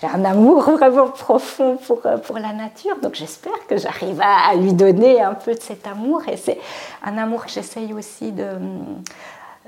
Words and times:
J'ai 0.00 0.06
un 0.06 0.24
amour 0.24 0.62
vraiment 0.70 1.08
profond 1.08 1.76
pour, 1.76 2.00
pour 2.00 2.38
la 2.38 2.52
nature, 2.52 2.96
donc 3.02 3.14
j'espère 3.14 3.66
que 3.68 3.76
j'arrive 3.76 4.20
à 4.22 4.54
lui 4.54 4.72
donner 4.72 5.20
un 5.20 5.34
peu 5.34 5.54
de 5.54 5.60
cet 5.60 5.86
amour. 5.86 6.22
Et 6.28 6.36
c'est 6.36 6.58
un 7.04 7.18
amour 7.18 7.44
que 7.44 7.50
j'essaye 7.50 7.92
aussi 7.92 8.32
de, 8.32 8.46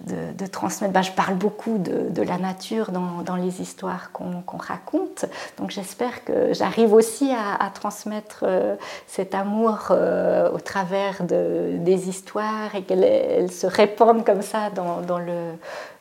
de, 0.01 0.47
transmettre. 0.47 0.93
Ben, 0.93 1.03
je 1.03 1.13
parle 1.13 1.35
beaucoup 1.35 1.79
de, 1.79 2.23
la 2.23 2.39
nature 2.39 2.91
dans, 2.91 3.37
les 3.37 3.61
histoires 3.61 4.11
qu'on 4.13 4.43
raconte, 4.59 5.27
donc 5.59 5.71
j'espère 5.71 6.25
que 6.25 6.53
j'arrive 6.53 6.93
aussi 6.93 7.33
à, 7.33 7.71
transmettre 7.71 8.41
euh, 8.43 8.77
cet 9.07 9.35
amour 9.35 9.89
euh, 9.91 10.51
au 10.51 10.59
travers 10.59 11.25
de, 11.25 11.77
des 11.79 12.09
histoires 12.09 12.75
et 12.75 12.83
qu'elles 12.83 13.51
se 13.51 13.67
répandent 13.67 14.25
comme 14.25 14.43
ça 14.43 14.71
dans, 14.71 15.19
le, 15.19 15.53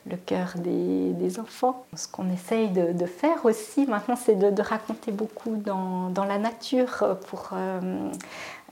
le 0.10 0.18
cœur 0.18 0.54
des, 0.56 1.40
enfants. 1.40 1.86
Ce 1.96 2.08
qu'on 2.08 2.30
essaye 2.30 2.70
de, 2.70 3.06
faire 3.06 3.46
aussi 3.46 3.86
maintenant, 3.86 4.16
c'est 4.16 4.36
de, 4.36 4.62
raconter 4.62 5.12
beaucoup 5.12 5.56
dans, 5.56 6.12
la 6.26 6.38
nature 6.38 7.18
pour 7.28 7.52
euh, 7.54 7.80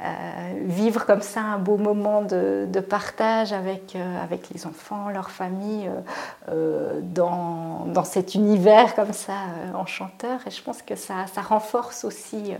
euh, 0.01 0.63
vivre 0.65 1.05
comme 1.05 1.21
ça 1.21 1.41
un 1.41 1.57
beau 1.57 1.77
moment 1.77 2.21
de, 2.21 2.67
partage 2.81 3.53
avec, 3.53 3.95
euh, 3.95 4.23
avec 4.23 4.49
les 4.49 4.65
enfants, 4.65 5.09
leur 5.09 5.29
famille, 5.29 5.89
dans, 6.47 8.03
cet 8.03 8.35
univers 8.35 8.95
comme 8.95 9.13
ça 9.13 9.35
enchanteur. 9.75 10.39
Et 10.47 10.51
je 10.51 10.61
pense 10.61 10.81
que 10.81 10.95
ça, 10.95 11.25
renforce 11.47 12.03
aussi 12.03 12.53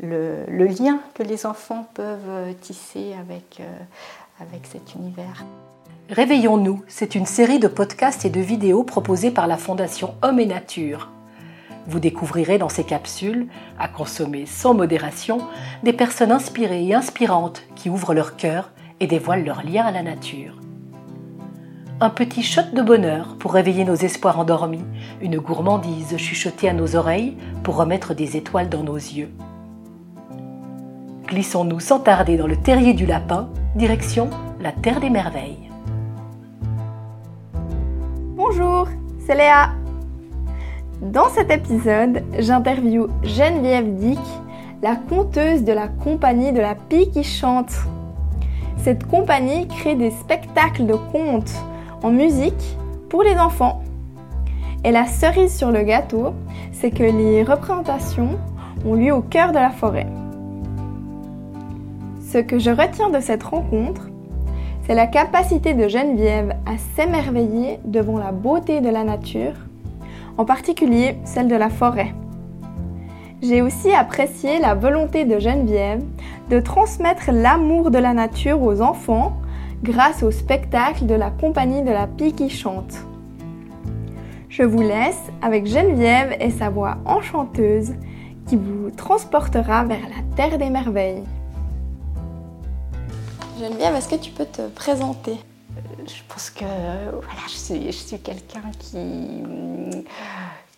le, 0.00 0.36
lien 0.48 0.98
que 1.14 1.22
les 1.22 1.46
enfants 1.46 1.86
peuvent 1.94 2.54
tisser 2.60 3.14
avec 3.20 3.60
cet 4.72 4.94
univers. 4.94 5.44
Réveillons-nous, 6.10 6.82
c'est 6.86 7.14
une 7.14 7.24
série 7.24 7.58
de 7.58 7.66
podcasts 7.66 8.26
et 8.26 8.30
de 8.30 8.40
vidéos 8.40 8.84
proposées 8.84 9.30
par 9.30 9.46
la 9.46 9.56
Fondation 9.56 10.16
Homme 10.20 10.38
et 10.38 10.44
Nature. 10.44 11.08
Vous 11.86 11.98
découvrirez 11.98 12.58
dans 12.58 12.68
ces 12.68 12.84
capsules, 12.84 13.46
à 13.78 13.88
consommer 13.88 14.44
sans 14.44 14.74
modération, 14.74 15.38
des 15.82 15.94
personnes 15.94 16.30
inspirées 16.30 16.84
et 16.84 16.94
inspirantes 16.94 17.62
qui 17.74 17.88
ouvrent 17.88 18.12
leur 18.12 18.36
cœur 18.36 18.70
et 19.00 19.06
dévoilent 19.06 19.46
leur 19.46 19.64
lien 19.64 19.82
à 19.82 19.92
la 19.92 20.02
nature. 20.02 20.60
Un 22.02 22.10
petit 22.10 22.42
shot 22.42 22.74
de 22.74 22.82
bonheur 22.82 23.36
pour 23.38 23.54
réveiller 23.54 23.86
nos 23.86 23.94
espoirs 23.94 24.38
endormis, 24.38 24.84
une 25.22 25.38
gourmandise 25.38 26.18
chuchotée 26.18 26.68
à 26.68 26.74
nos 26.74 26.96
oreilles 26.96 27.38
pour 27.62 27.76
remettre 27.76 28.12
des 28.12 28.36
étoiles 28.36 28.68
dans 28.68 28.82
nos 28.82 28.96
yeux. 28.96 29.30
Glissons-nous 31.28 31.80
sans 31.80 32.00
tarder 32.00 32.36
dans 32.36 32.46
le 32.46 32.60
terrier 32.60 32.92
du 32.92 33.06
lapin, 33.06 33.48
direction 33.74 34.28
la 34.60 34.72
Terre 34.72 35.00
des 35.00 35.10
Merveilles. 35.10 35.63
Bonjour, 38.46 38.88
c'est 39.20 39.36
Léa. 39.36 39.70
Dans 41.00 41.30
cet 41.30 41.50
épisode, 41.50 42.22
j'interviewe 42.38 43.08
Geneviève 43.22 43.94
Dick, 43.94 44.20
la 44.82 44.96
conteuse 44.96 45.64
de 45.64 45.72
la 45.72 45.88
compagnie 45.88 46.52
de 46.52 46.60
la 46.60 46.74
Pie 46.74 47.10
qui 47.10 47.24
chante. 47.24 47.72
Cette 48.76 49.06
compagnie 49.06 49.66
crée 49.66 49.94
des 49.94 50.10
spectacles 50.10 50.84
de 50.84 50.92
contes 50.92 51.54
en 52.02 52.10
musique 52.10 52.76
pour 53.08 53.22
les 53.22 53.38
enfants. 53.38 53.82
Et 54.84 54.90
la 54.90 55.06
cerise 55.06 55.56
sur 55.56 55.70
le 55.70 55.82
gâteau, 55.82 56.34
c'est 56.70 56.90
que 56.90 57.02
les 57.02 57.44
représentations 57.44 58.38
ont 58.84 58.94
lieu 58.94 59.14
au 59.14 59.22
cœur 59.22 59.52
de 59.52 59.58
la 59.58 59.70
forêt. 59.70 60.06
Ce 62.20 62.36
que 62.36 62.58
je 62.58 62.70
retiens 62.70 63.08
de 63.08 63.20
cette 63.20 63.44
rencontre, 63.44 64.10
c'est 64.86 64.94
la 64.94 65.06
capacité 65.06 65.72
de 65.72 65.88
Geneviève 65.88 66.56
à 66.66 66.76
s'émerveiller 66.94 67.78
devant 67.84 68.18
la 68.18 68.32
beauté 68.32 68.80
de 68.80 68.90
la 68.90 69.02
nature 69.02 69.54
en 70.36 70.44
particulier 70.44 71.16
celle 71.24 71.48
de 71.48 71.54
la 71.54 71.70
forêt. 71.70 72.12
J'ai 73.42 73.62
aussi 73.62 73.92
apprécié 73.92 74.58
la 74.58 74.74
volonté 74.74 75.24
de 75.24 75.38
Geneviève 75.38 76.02
de 76.50 76.60
transmettre 76.60 77.30
l'amour 77.32 77.90
de 77.90 77.98
la 77.98 78.12
nature 78.12 78.62
aux 78.62 78.80
enfants 78.82 79.36
grâce 79.82 80.22
au 80.22 80.30
spectacle 80.30 81.06
de 81.06 81.14
la 81.14 81.30
compagnie 81.30 81.82
de 81.82 81.90
la 81.90 82.06
pie 82.06 82.32
qui 82.32 82.50
chante. 82.50 82.94
Je 84.48 84.62
vous 84.62 84.82
laisse 84.82 85.30
avec 85.42 85.66
Geneviève 85.66 86.36
et 86.40 86.50
sa 86.50 86.68
voix 86.68 86.98
enchanteuse 87.06 87.94
qui 88.46 88.56
vous 88.56 88.90
transportera 88.90 89.84
vers 89.84 90.02
la 90.02 90.36
terre 90.36 90.58
des 90.58 90.70
merveilles. 90.70 91.24
Geneviève, 93.58 93.94
est-ce 93.94 94.08
que 94.08 94.16
tu 94.16 94.32
peux 94.32 94.46
te 94.46 94.66
présenter? 94.68 95.36
Je 96.06 96.22
pense 96.28 96.50
que 96.50 96.64
voilà, 96.64 97.40
je 97.48 97.54
suis, 97.54 97.86
je 97.86 97.96
suis 97.96 98.18
quelqu'un 98.18 98.62
qui, 98.80 98.98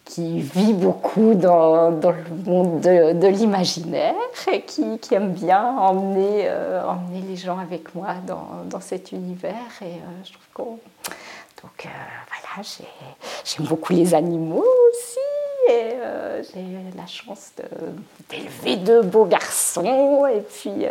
qui 0.04 0.40
vit 0.40 0.74
beaucoup 0.74 1.34
dans, 1.34 1.90
dans 1.90 2.10
le 2.10 2.24
monde 2.44 2.80
de, 2.80 3.26
l'imaginaire 3.28 4.14
et 4.52 4.62
qui, 4.62 4.98
qui, 4.98 5.14
aime 5.14 5.32
bien 5.32 5.64
emmener, 5.78 6.48
euh, 6.48 6.84
emmener 6.86 7.22
les 7.26 7.36
gens 7.36 7.58
avec 7.58 7.94
moi 7.94 8.14
dans, 8.26 8.46
dans 8.68 8.80
cet 8.80 9.12
univers. 9.12 9.54
Et 9.80 9.84
euh, 9.84 10.24
je 10.24 10.32
trouve 10.52 10.76
Donc 11.62 11.86
euh, 11.86 11.88
voilà, 11.88 12.68
j'aime 13.44 13.66
beaucoup 13.66 13.94
les 13.94 14.14
animaux 14.14 14.64
aussi 14.90 15.72
et 15.72 15.96
j'ai 16.54 16.96
la 16.96 17.06
chance 17.06 17.52
d'élever 18.28 18.76
de 18.76 19.00
beaux 19.00 19.24
garçons 19.24 20.26
et 20.26 20.40
puis 20.40 20.86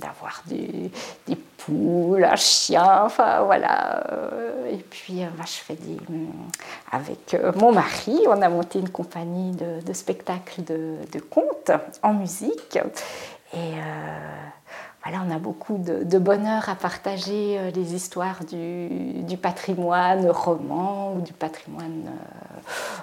d'avoir 0.00 0.42
des, 0.46 0.90
des 1.26 1.36
poule, 1.68 2.24
un 2.24 2.36
chien, 2.36 3.02
enfin 3.04 3.42
voilà. 3.42 4.04
Euh, 4.12 4.70
et 4.72 4.78
puis 4.78 5.22
euh, 5.22 5.28
je 5.40 5.52
fais. 5.52 5.76
Avec 6.90 7.34
euh, 7.34 7.52
mon 7.56 7.72
mari, 7.72 8.18
on 8.26 8.42
a 8.42 8.48
monté 8.48 8.78
une 8.78 8.88
compagnie 8.88 9.52
de, 9.52 9.92
spectacles 9.92 10.64
de, 10.64 10.96
de, 11.12 11.20
contes 11.20 11.70
en 12.02 12.14
musique. 12.14 12.78
Voilà, 15.02 15.24
on 15.26 15.30
a 15.34 15.38
beaucoup 15.38 15.78
de, 15.78 16.18
bonheur 16.18 16.68
à 16.68 16.74
partager 16.74 17.70
les 17.72 17.94
histoires 17.94 18.44
du, 18.44 19.36
patrimoine 19.36 20.28
roman 20.28 21.14
ou 21.14 21.20
du 21.20 21.32
patrimoine 21.32 22.10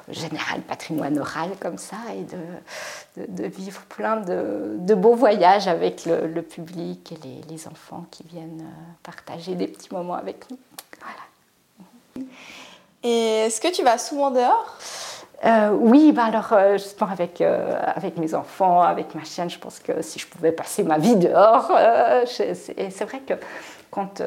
général, 0.09 0.61
patrimoine 0.61 1.17
oral 1.17 1.51
comme 1.59 1.77
ça, 1.77 1.97
et 2.13 2.23
de, 2.23 3.27
de 3.27 3.47
vivre 3.47 3.81
plein 3.83 4.17
de, 4.17 4.93
beaux 4.95 5.15
voyages 5.15 5.67
avec 5.67 6.05
le, 6.05 6.41
public 6.41 7.13
et 7.13 7.41
les, 7.49 7.67
enfants 7.67 8.05
qui 8.11 8.23
viennent 8.23 8.65
partager 9.03 9.55
des 9.55 9.67
petits 9.67 9.93
moments 9.93 10.15
avec 10.15 10.49
nous. 10.51 10.57
Voilà. 11.01 12.27
Et 13.03 13.45
est-ce 13.45 13.61
que 13.61 13.73
tu 13.73 13.83
vas 13.83 13.97
souvent 13.97 14.31
dehors? 14.31 14.77
Euh, 15.43 15.69
oui, 15.71 16.11
bah 16.11 16.25
alors 16.25 16.53
euh, 16.53 16.73
justement 16.73 17.11
avec, 17.11 17.41
euh, 17.41 17.77
avec 17.95 18.17
mes 18.17 18.33
enfants, 18.33 18.81
avec 18.81 19.13
ma 19.15 19.23
chienne, 19.23 19.49
je 19.49 19.59
pense 19.59 19.79
que 19.79 20.01
si 20.01 20.19
je 20.19 20.27
pouvais 20.27 20.51
passer 20.51 20.83
ma 20.83 20.97
vie 20.97 21.15
dehors, 21.15 21.71
c'est 22.25 23.03
vrai 23.03 23.19
que 23.19 23.33
quand, 23.91 24.21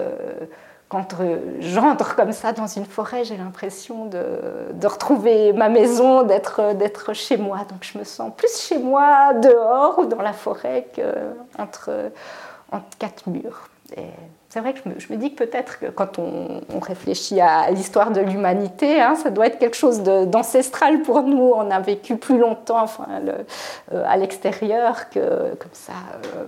quand 0.88 1.14
j'entre 1.60 2.14
comme 2.14 2.32
ça 2.32 2.52
dans 2.52 2.66
une 2.66 2.84
forêt, 2.84 3.24
j'ai 3.24 3.36
l'impression 3.36 4.06
de, 4.06 4.24
de, 4.74 4.86
retrouver 4.86 5.52
ma 5.52 5.68
maison, 5.68 6.22
d'être 6.22 7.12
chez 7.14 7.36
moi. 7.36 7.58
Donc 7.70 7.82
je 7.82 7.98
me 7.98 8.04
sens 8.04 8.30
plus 8.36 8.54
chez 8.60 8.78
moi 8.78 9.34
dehors 9.34 9.98
ou 9.98 10.06
dans 10.06 10.22
la 10.22 10.32
forêt 10.32 10.88
qu'entre 10.94 11.90
entre 12.70 12.98
quatre 12.98 13.28
murs. 13.28 13.70
C'est 14.50 14.60
vrai 14.60 14.72
que 14.72 14.80
je 14.98 15.12
me, 15.12 15.18
dis 15.18 15.34
que 15.34 15.44
peut-être 15.44 15.78
que 15.78 15.86
quand 15.86 16.18
on, 16.18 16.62
réfléchit 16.80 17.38
à 17.40 17.70
l'histoire 17.70 18.12
de 18.12 18.20
l'humanité, 18.20 18.98
hein, 18.98 19.14
ça 19.14 19.28
doit 19.28 19.46
être 19.46 19.58
quelque 19.58 19.76
chose 19.76 20.02
d'ancestral 20.02 21.02
pour 21.02 21.22
nous. 21.22 21.52
On 21.54 21.70
a 21.70 21.80
vécu 21.80 22.16
plus 22.16 22.38
longtemps 22.38 22.82
enfin, 22.82 23.06
euh, 23.26 24.04
à 24.06 24.16
l'extérieur 24.16 25.10
que 25.10 25.54
comme 25.56 25.70
ça, 25.72 25.92
euh, 26.36 26.44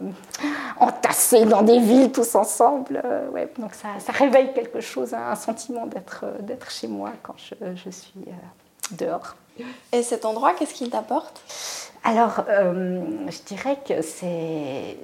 entassés 0.79 1.45
dans 1.45 1.61
des 1.61 1.79
villes 1.79 2.11
tous 2.11 2.35
ensemble. 2.37 3.03
Euh, 3.05 3.29
ouais, 3.31 3.53
donc 3.59 3.75
ça, 3.75 3.89
ça, 3.99 4.13
réveille 4.13 4.55
quelque 4.55 4.81
chose, 4.81 5.13
un 5.13 5.35
sentiment 5.35 5.87
d'être 5.87 6.71
chez 6.71 6.89
moi 6.89 7.11
quand 7.23 7.35
je, 7.37 7.55
je 7.75 7.91
suis 7.91 8.25
dehors. 8.93 9.37
Et 9.93 10.03
cet 10.03 10.25
endroit, 10.25 10.55
qu'est-ce 10.55 10.73
qu'il 10.73 10.89
t'apporte? 10.89 11.43
Alors, 12.03 12.45
je 12.49 13.43
dirais 13.47 13.77
que 13.87 14.01
c'est 14.01 14.97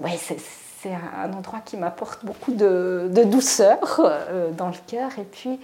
ouais, 0.00 0.18
c'est 0.82 0.92
un 0.92 1.32
endroit 1.32 1.60
qui 1.60 1.76
m'apporte 1.76 2.24
beaucoup 2.24 2.52
de, 2.52 3.10
douceur 3.26 4.00
euh, 4.00 4.50
dans 4.52 4.68
le 4.68 4.76
cœur. 4.86 5.10
Et 5.18 5.24
puis, 5.24 5.60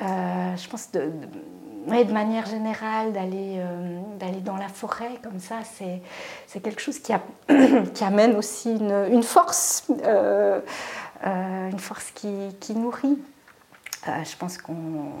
euh, 0.00 0.56
je 0.56 0.68
pense 0.68 0.90
de, 0.92 1.00
de, 1.00 2.04
de, 2.04 2.12
manière 2.12 2.46
générale, 2.46 3.12
d'aller 3.12 3.56
euh, 3.58 4.00
d'aller 4.18 4.40
dans 4.40 4.56
la 4.56 4.68
forêt 4.68 5.18
comme 5.22 5.40
ça, 5.40 5.56
c'est 5.64 6.60
quelque 6.60 6.80
chose 6.80 6.98
qui, 6.98 7.12
a, 7.12 7.20
qui, 7.94 8.04
amène 8.04 8.36
aussi 8.36 8.72
une, 8.72 9.06
une 9.10 9.22
force, 9.22 9.84
une 9.88 11.78
force 11.78 12.10
qui, 12.12 12.56
qui 12.60 12.74
nourrit. 12.74 13.18
je 14.06 14.36
pense 14.36 14.58
qu'on 14.58 15.12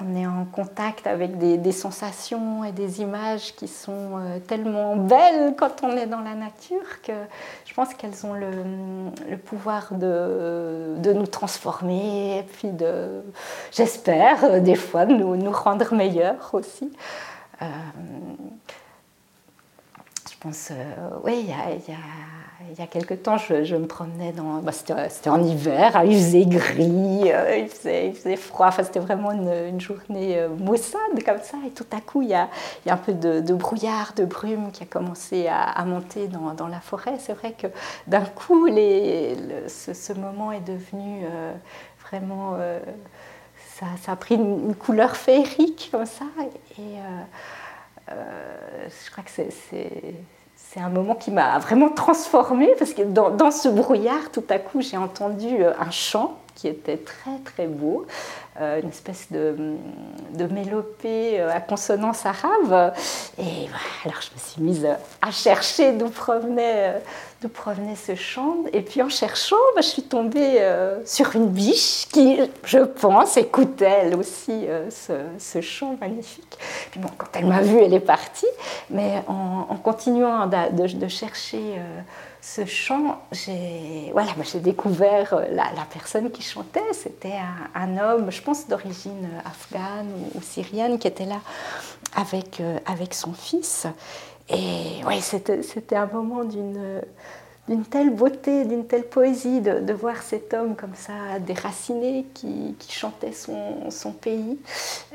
on 0.00 0.16
est 0.16 0.26
en 0.26 0.44
contact 0.44 1.06
avec 1.06 1.38
des, 1.38 1.72
sensations 1.72 2.64
et 2.64 2.72
des 2.72 3.00
images 3.00 3.54
qui 3.54 3.68
sont 3.68 4.18
euh, 4.18 4.38
tellement 4.38 4.96
belles 4.96 5.54
quand 5.56 5.82
on 5.82 5.96
est 5.96 6.06
dans 6.06 6.20
la 6.20 6.34
nature 6.34 7.00
que 7.02 7.12
je 7.64 7.74
pense 7.74 7.94
qu'elles 7.94 8.26
ont 8.26 8.34
le, 8.34 9.36
pouvoir 9.36 9.94
de, 9.94 11.12
nous 11.12 11.26
transformer 11.26 12.38
et 12.38 12.42
puis 12.42 12.70
de, 12.70 13.22
j'espère, 13.72 14.60
des 14.60 14.74
fois 14.74 15.06
de 15.06 15.14
nous, 15.14 15.52
rendre 15.52 15.94
meilleurs 15.94 16.50
aussi. 16.52 16.92
Euh, 17.62 17.66
pense, 20.40 20.72
oui, 21.24 21.40
il 21.40 21.48
y 21.48 21.52
a 21.52 21.98
il 22.70 22.78
y 22.78 22.82
a 22.82 22.86
quelque 22.88 23.14
temps, 23.14 23.38
je, 23.38 23.76
me 23.76 23.86
promenais 23.86 24.32
dans. 24.32 24.58
Bah, 24.58 24.72
c'était 24.72 25.30
en 25.30 25.42
hiver, 25.42 25.96
hein, 25.96 26.02
il 26.04 26.14
faisait 26.16 26.44
gris, 26.44 27.30
euh, 27.32 27.56
il, 27.56 27.68
faisait, 27.68 28.36
froid, 28.36 28.66
enfin, 28.66 28.82
c'était 28.82 28.98
vraiment 28.98 29.30
une, 29.30 29.80
journée 29.80 30.38
euh, 30.38 30.48
maussade 30.48 31.22
comme 31.24 31.40
ça. 31.42 31.56
Et 31.66 31.70
tout 31.70 31.86
à 31.92 32.00
coup, 32.00 32.22
il 32.22 32.28
y 32.28 32.34
a, 32.34 32.48
il 32.84 32.88
y 32.88 32.90
a 32.90 32.94
un 32.94 32.98
peu 32.98 33.12
de, 33.12 33.54
brouillard, 33.54 34.12
de 34.16 34.24
brume 34.24 34.72
qui 34.72 34.82
a 34.82 34.86
commencé 34.86 35.46
à, 35.48 35.84
monter 35.84 36.26
dans, 36.26 36.52
dans, 36.54 36.66
la 36.66 36.80
forêt. 36.80 37.14
C'est 37.18 37.34
vrai 37.34 37.52
que 37.52 37.68
d'un 38.08 38.24
coup, 38.24 38.66
ce, 38.68 40.12
moment 40.14 40.50
est 40.50 40.66
devenu 40.66 41.22
euh, 41.24 41.52
vraiment. 42.08 42.56
Ça, 43.76 43.86
a 44.10 44.16
pris 44.16 44.34
une, 44.34 44.74
couleur 44.74 45.16
féerique 45.16 45.90
comme 45.92 46.06
ça. 46.06 46.24
Et 46.78 46.96
je 48.10 49.10
crois 49.10 49.24
que 49.24 49.30
c'est 49.30 50.80
un 50.80 50.88
moment 50.88 51.14
qui 51.14 51.30
m'a 51.30 51.58
vraiment 51.58 51.88
transformée 51.88 52.70
parce 52.78 52.92
que 52.92 53.02
dans, 53.02 53.50
ce 53.50 53.68
brouillard, 53.68 54.30
tout 54.32 54.44
à 54.48 54.58
coup, 54.58 54.80
j'ai 54.80 54.96
entendu 54.96 55.62
euh, 55.62 55.72
un 55.78 55.90
chant 55.90 56.38
qui 56.58 56.66
était 56.66 56.96
très 56.96 57.38
très 57.44 57.66
beau, 57.68 58.04
euh, 58.60 58.80
une 58.82 58.88
espèce 58.88 59.30
de, 59.30 59.76
de, 60.34 60.44
mélopée 60.46 61.40
euh, 61.40 61.54
à 61.54 61.60
consonance 61.60 62.26
arabe. 62.26 62.92
Et 63.38 63.68
alors 64.04 64.20
je 64.20 64.30
me 64.34 64.38
suis 64.38 64.62
mise 64.62 64.88
à 65.22 65.30
chercher 65.30 65.92
d'où 65.92 66.10
provenait 66.10 67.00
d'où 67.40 67.48
provenait 67.48 67.94
ce 67.94 68.14
chant. 68.14 68.56
Et 68.72 68.82
puis 68.82 69.02
en 69.02 69.08
cherchant, 69.08 69.56
bah, 69.74 69.82
je 69.82 69.88
suis 69.88 70.02
tombée 70.02 70.56
euh, 70.60 71.04
sur 71.06 71.36
une 71.36 71.48
biche 71.48 72.08
qui, 72.12 72.38
je 72.64 72.78
pense, 72.78 73.36
écoutait 73.36 73.84
elle 74.02 74.16
aussi 74.16 74.64
euh, 74.66 74.88
ce, 75.38 75.60
chant 75.60 75.96
magnifique. 76.00 76.58
Puis 76.90 77.00
bon, 77.00 77.08
quand 77.16 77.28
elle 77.34 77.46
m'a 77.46 77.62
vue, 77.62 77.78
elle 77.78 77.94
est 77.94 78.00
partie. 78.00 78.46
Mais 78.90 79.22
en, 79.28 79.76
continuant 79.76 80.46
de, 80.46 81.08
chercher 81.08 81.58
euh, 81.58 82.00
ce 82.54 82.64
chant, 82.64 83.20
j'ai 83.30 84.10
voilà, 84.12 84.30
j'ai 84.50 84.60
découvert 84.60 85.42
la, 85.50 85.86
personne 85.92 86.30
qui 86.30 86.42
chantait. 86.42 86.92
C'était 86.92 87.38
un, 87.74 87.98
homme, 87.98 88.30
je 88.30 88.40
pense, 88.40 88.66
d'origine 88.68 89.28
afghane 89.44 90.08
ou, 90.34 90.40
syrienne, 90.40 90.98
qui 90.98 91.08
était 91.08 91.26
là 91.26 91.40
avec, 92.16 92.62
avec 92.86 93.14
son 93.14 93.32
fils. 93.32 93.86
Et 94.48 95.02
oui, 95.06 95.20
c'était 95.20 95.96
un 95.96 96.06
moment 96.06 96.44
d'une 96.44 97.02
d'une 97.68 97.84
telle 97.84 98.10
beauté, 98.10 98.64
d'une 98.64 98.86
telle 98.86 99.04
poésie 99.04 99.60
de, 99.60 99.92
voir 99.92 100.22
cet 100.22 100.54
homme 100.54 100.74
comme 100.74 100.94
ça 100.94 101.38
déraciné 101.40 102.26
qui, 102.34 102.74
chantait 102.88 103.32
son, 103.32 104.12
pays. 104.12 104.58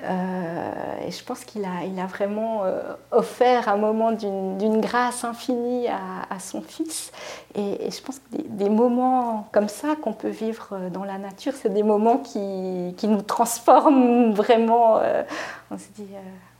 Euh, 0.03 0.71
et 1.07 1.11
je 1.11 1.23
pense 1.23 1.43
qu'il 1.45 1.65
a, 1.65 1.83
il 1.85 1.99
a 1.99 2.05
vraiment 2.05 2.63
euh, 2.63 2.81
offert 3.11 3.69
un 3.69 3.77
moment 3.77 4.11
d'une 4.11 4.81
grâce 4.81 5.23
infinie 5.23 5.87
à, 5.87 6.39
son 6.39 6.61
fils. 6.61 7.11
Et, 7.55 7.89
je 7.89 8.01
pense 8.01 8.19
que 8.19 8.41
des, 8.41 8.69
moments 8.69 9.47
comme 9.51 9.69
ça 9.69 9.95
qu'on 10.01 10.13
peut 10.13 10.29
vivre 10.29 10.89
dans 10.91 11.03
la 11.03 11.17
nature, 11.17 11.53
c'est 11.55 11.73
des 11.73 11.83
moments 11.83 12.17
qui, 12.17 12.93
qui, 12.97 13.07
nous 13.07 13.21
transforment 13.21 14.33
vraiment. 14.33 14.97
Euh, 14.97 15.23
on 15.71 15.77
se 15.77 15.87
dit 15.95 16.07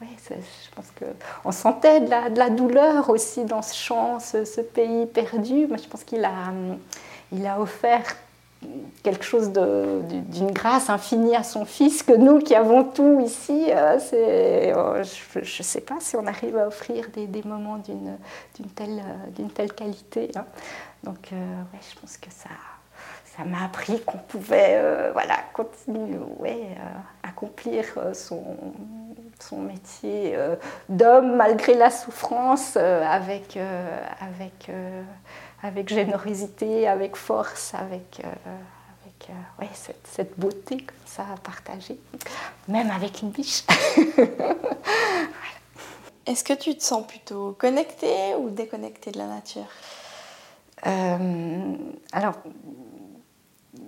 je 0.02 0.76
pense 0.76 0.88
qu'on 0.92 1.52
sentait 1.52 2.02
de 2.02 2.10
la, 2.10 2.50
douleur 2.50 3.10
aussi 3.10 3.46
dans 3.46 3.62
ce 3.62 3.76
chant, 3.76 4.20
ce, 4.20 4.62
pays 4.62 5.06
perdu. 5.06 5.68
Mais 5.70 5.78
je 5.78 5.88
pense 5.88 6.04
qu'il 6.04 6.24
a, 6.26 6.54
il 7.32 7.46
a 7.46 7.60
offert 7.60 8.04
quelque 9.04 9.24
chose 9.24 9.52
d'une 9.52 10.52
grâce 10.52 10.90
infinie 10.90 11.36
à 11.36 11.44
son 11.44 11.66
fils 11.66 12.04
que 12.04 12.14
nous 12.14 12.40
qui 12.40 12.56
avons 12.56 12.84
tout 12.84 13.20
ici, 13.20 13.66
euh, 13.70 14.74
oh, 14.76 15.04
je 15.34 15.40
ne 15.40 15.64
sais 15.64 15.82
pas 15.82 15.98
si 16.00 16.16
on 16.16 16.26
arrive 16.26 16.58
à 16.58 16.68
offrir 16.68 17.08
des, 17.14 17.44
moments 17.44 17.78
d'une 17.78 18.18
telle, 18.76 19.04
telle 19.54 19.74
qualité. 19.74 20.32
Hein. 20.36 20.46
Donc 21.04 21.30
euh, 21.34 21.36
ouais, 21.36 21.80
je 21.94 22.00
pense 22.00 22.18
que 22.18 22.30
ça, 22.32 22.50
ça 23.36 23.44
m'a 23.44 23.66
appris 23.66 24.02
qu'on 24.02 24.20
pouvait 24.20 24.76
euh, 24.78 25.12
voilà, 25.14 25.38
continuer, 25.54 26.18
ouais, 26.40 26.68
accomplir 27.24 27.86
son, 28.14 28.58
son 29.44 29.62
métier 29.62 30.36
euh, 30.36 30.56
d'homme 30.90 31.36
malgré 31.36 31.74
la 31.74 31.90
souffrance, 31.90 32.76
euh, 32.78 33.04
avec, 33.06 33.58
euh, 33.58 34.00
avec, 34.20 34.70
avec 35.62 35.90
générosité, 35.90 36.88
avec 36.88 37.16
force, 37.16 37.74
avec, 37.74 38.22
avec 38.22 39.30
ouais, 39.60 39.70
cette, 39.74 40.08
cette, 40.08 40.40
beauté 40.40 40.78
comme 40.78 40.96
ça 41.06 41.24
à 41.34 41.38
partager, 41.38 42.00
même 42.68 42.92
avec 42.92 43.22
une 43.22 43.30
biche. 43.30 43.64
Est-ce 46.26 46.46
que 46.46 46.54
tu 46.54 46.78
te 46.78 46.84
sens 46.84 47.06
plutôt 47.06 47.54
connecté 47.60 48.34
ou 48.40 48.50
déconnecté 48.50 49.12
de 49.12 49.18
la 49.18 49.28
nature? 49.28 49.68
Alors, 52.14 52.36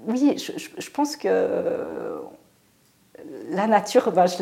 oui, 0.07 0.37
je, 0.37 0.89
pense 0.89 1.15
que 1.15 2.21
la 3.49 3.67
nature, 3.67 4.11
ben, 4.11 4.25
je, 4.25 4.37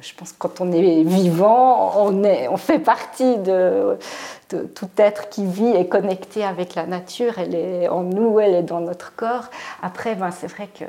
je, 0.00 0.14
pense 0.14 0.32
que 0.32 0.38
quand 0.38 0.60
on 0.60 0.72
est 0.72 1.02
vivant, 1.02 1.92
on, 1.96 2.24
est, 2.24 2.48
on 2.48 2.56
fait 2.56 2.78
partie 2.78 3.36
de, 3.38 3.98
tout 4.48 4.88
être 4.96 5.28
qui 5.28 5.44
vit 5.44 5.74
et 5.76 5.88
connecté 5.88 6.44
avec 6.44 6.74
la 6.74 6.86
nature. 6.86 7.38
Elle 7.38 7.54
est 7.54 7.88
en 7.88 8.02
nous, 8.02 8.40
elle 8.40 8.54
est 8.54 8.62
dans 8.62 8.80
notre 8.80 9.14
corps. 9.14 9.50
Après, 9.82 10.14
ben, 10.14 10.30
c'est 10.30 10.48
vrai 10.48 10.68
qu'il 10.72 10.86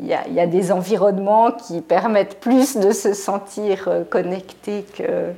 y, 0.00 0.08
y, 0.08 0.40
a 0.40 0.46
des 0.46 0.72
environnements 0.72 1.52
qui 1.52 1.80
permettent 1.80 2.40
plus 2.40 2.76
de 2.76 2.92
se 2.92 3.14
sentir 3.14 3.88
euh, 3.88 4.04
connecté 4.04 4.84
que, 4.96 5.32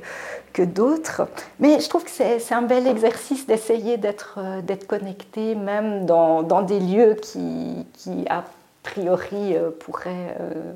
que 0.55 0.63
d'autres. 0.63 1.27
Mais 1.59 1.79
je 1.79 1.89
trouve 1.89 2.03
que 2.03 2.09
c'est 2.09 2.53
un 2.53 2.61
bel 2.63 2.87
exercice 2.87 3.45
d'essayer 3.45 3.97
d'être 3.97 4.39
euh, 4.39 4.75
connecté, 4.87 5.53
même 5.53 6.05
dans, 6.05 6.61
des 6.61 6.79
lieux 6.79 7.15
qui, 7.21 7.85
qui 7.93 8.25
priori 8.85 9.55
euh, 9.55 9.71
pourrait 9.71 10.37
euh, 10.39 10.73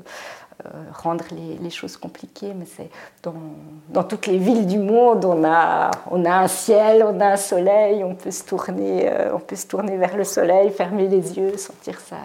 euh, 0.66 0.68
rendre 0.92 1.24
les, 1.30 1.70
choses 1.70 1.96
compliquées, 1.96 2.52
mais 2.54 2.66
c'est 2.66 2.90
dans, 3.22 4.02
toutes 4.04 4.26
les 4.26 4.36
villes 4.36 4.66
du 4.66 4.78
monde, 4.78 5.24
on 5.24 5.44
a, 5.44 5.90
on 6.10 6.24
a 6.24 6.32
un 6.32 6.48
ciel, 6.48 7.02
on 7.02 7.18
a 7.20 7.28
un 7.28 7.36
soleil, 7.36 8.04
on 8.04 8.14
peut 8.14 8.32
se 8.32 8.44
tourner, 8.44 9.10
on 9.32 9.38
peut 9.38 9.56
se 9.56 9.66
tourner 9.66 9.96
vers 9.96 10.16
le 10.16 10.24
soleil, 10.24 10.70
fermer 10.70 11.08
les 11.08 11.38
yeux, 11.38 11.56
sentir 11.56 11.98
sa, 12.00 12.18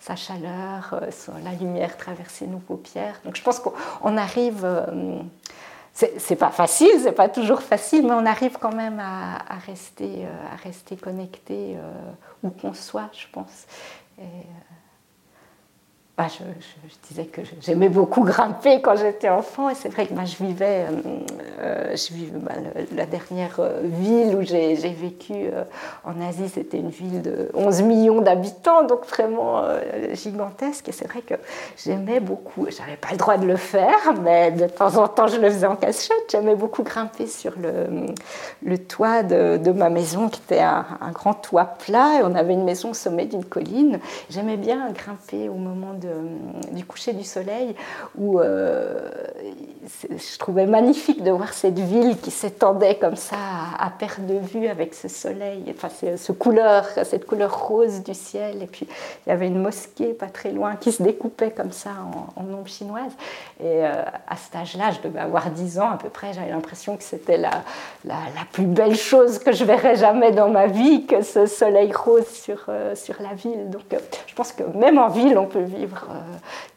sa 0.00 0.16
chaleur, 0.16 1.02
la 1.44 1.52
lumière 1.52 1.96
traverser 1.98 2.46
nos 2.46 2.58
paupières. 2.58 3.20
Donc 3.24 3.36
je 3.36 3.42
pense 3.42 3.58
qu'on 3.58 4.16
arrive, 4.16 4.64
c'est 6.18 6.36
pas 6.36 6.50
facile, 6.50 6.90
c'est 7.02 7.12
pas 7.12 7.28
toujours 7.28 7.62
facile, 7.62 8.06
mais 8.06 8.12
on 8.12 8.26
arrive 8.26 8.58
quand 8.60 8.74
même 8.74 9.00
à, 9.00 9.38
rester, 9.66 10.26
à 10.52 10.56
rester 10.56 10.94
connecté 10.96 11.76
où 12.42 12.50
qu'on 12.50 12.74
soit, 12.74 13.08
je 13.12 13.26
pense. 13.32 13.64
Et, 14.18 14.24
bah, 16.16 16.28
je, 16.30 17.08
disais 17.08 17.26
que 17.26 17.42
j'aimais 17.60 17.90
beaucoup 17.90 18.24
grimper 18.24 18.80
quand 18.80 18.96
j'étais 18.96 19.28
enfant. 19.28 19.68
Et 19.68 19.74
c'est 19.74 19.90
vrai 19.90 20.06
que 20.06 20.14
bah, 20.14 20.24
je 20.24 20.42
vivais, 20.42 20.86
euh, 21.60 21.94
euh, 21.94 21.96
bah, 22.36 22.52
la 22.94 23.04
dernière 23.04 23.56
euh, 23.58 23.82
ville 23.82 24.34
où 24.34 24.40
j'ai 24.40 24.74
vécu 24.74 25.50
en 26.04 26.18
Asie, 26.26 26.48
c'était 26.48 26.78
une 26.78 26.88
ville 26.88 27.20
de 27.20 27.50
11 27.52 27.82
millions 27.82 28.22
d'habitants, 28.22 28.84
donc 28.84 29.06
vraiment 29.06 29.62
gigantesque. 30.14 30.88
Et 30.88 30.92
c'est 30.92 31.06
vrai 31.06 31.20
que 31.20 31.34
j'aimais 31.76 32.20
beaucoup, 32.20 32.66
j'avais 32.70 32.96
pas 32.96 33.08
le 33.10 33.18
droit 33.18 33.36
de 33.36 33.46
le 33.46 33.56
faire, 33.56 34.14
mais 34.22 34.52
de 34.52 34.66
temps 34.68 34.96
en 34.96 35.08
temps 35.08 35.26
je 35.26 35.36
le 35.36 35.50
faisais 35.50 35.66
en 35.66 35.76
cachette, 35.76 36.30
j'aimais 36.30 36.54
beaucoup 36.54 36.82
grimper 36.82 37.26
sur 37.26 37.52
le, 37.58 38.78
toit 38.78 39.22
de, 39.22 39.58
de, 39.58 39.70
ma 39.72 39.90
maison 39.90 40.30
qui 40.30 40.40
était 40.40 40.60
un, 40.60 40.86
un, 41.00 41.10
grand 41.10 41.34
toit 41.34 41.64
plat. 41.64 42.20
Et 42.20 42.22
on 42.24 42.34
avait 42.34 42.54
une 42.54 42.64
maison 42.64 42.90
au 42.90 42.94
sommet 42.94 43.26
d'une 43.26 43.44
colline, 43.44 44.00
j'aimais 44.30 44.56
bien 44.56 44.90
grimper 44.92 45.50
au 45.50 45.54
moment 45.54 45.92
de 45.92 46.05
du 46.72 46.84
coucher 46.84 47.12
du 47.12 47.24
soleil, 47.24 47.74
où 48.16 48.40
euh, 48.40 49.10
je 50.10 50.38
trouvais 50.38 50.66
magnifique 50.66 51.22
de 51.22 51.30
voir 51.30 51.52
cette 51.52 51.78
ville 51.78 52.18
qui 52.18 52.30
s'étendait 52.30 52.96
comme 52.96 53.16
ça 53.16 53.36
à, 53.78 53.90
perte 53.90 54.20
de 54.26 54.38
vue 54.38 54.68
avec 54.68 54.94
ce 54.94 55.08
soleil, 55.08 55.64
enfin 55.70 55.88
ce 55.88 56.32
couleur, 56.32 56.84
cette 57.04 57.26
couleur 57.26 57.66
rose 57.68 58.02
du 58.02 58.14
ciel. 58.14 58.62
Et 58.62 58.66
puis 58.66 58.86
il 59.26 59.30
y 59.30 59.32
avait 59.32 59.46
une 59.46 59.60
mosquée 59.60 60.12
pas 60.12 60.26
très 60.26 60.50
loin 60.50 60.76
qui 60.76 60.92
se 60.92 61.02
découpait 61.02 61.50
comme 61.50 61.72
ça 61.72 61.90
en, 62.36 62.42
ombre 62.42 62.66
chinoise. 62.66 63.12
Et 63.60 63.84
euh, 63.84 64.02
à 64.26 64.36
cet 64.36 64.56
âge-là, 64.56 64.90
je 64.90 65.08
devais 65.08 65.20
avoir 65.20 65.50
10 65.50 65.78
ans 65.78 65.90
à 65.90 65.96
peu 65.96 66.08
près, 66.08 66.32
j'avais 66.32 66.50
l'impression 66.50 66.96
que 66.96 67.02
c'était 67.02 67.38
la, 67.38 67.50
la, 68.04 68.16
plus 68.52 68.66
belle 68.66 68.96
chose 68.96 69.38
que 69.38 69.52
je 69.52 69.64
verrais 69.64 69.96
jamais 69.96 70.32
dans 70.32 70.48
ma 70.48 70.66
vie, 70.66 71.06
que 71.06 71.22
ce 71.22 71.46
soleil 71.46 71.92
rose 71.92 72.26
sur, 72.26 72.64
euh, 72.68 72.94
sur 72.94 73.14
la 73.20 73.34
ville. 73.34 73.70
Donc 73.70 73.82
je 74.26 74.34
pense 74.34 74.52
que 74.52 74.62
même 74.62 74.98
en 74.98 75.08
ville, 75.08 75.36
on 75.38 75.46
peut 75.46 75.62
vivre 75.62 75.95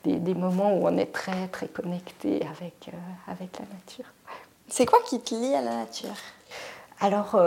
vivre 0.06 0.20
des, 0.20 0.34
moments 0.34 0.74
où 0.74 0.88
on 0.88 0.98
est 0.98 1.12
très, 1.12 1.48
très 1.48 1.68
connecté 1.68 2.42
avec, 2.46 2.90
avec 3.28 3.60
la 3.60 3.66
nature. 3.74 4.06
C'est 4.68 4.86
quoi 4.86 5.00
qui 5.06 5.20
te 5.20 5.36
lie 5.36 5.56
à 5.56 5.62
la 5.62 5.76
nature? 5.78 6.16
Alors, 7.02 7.40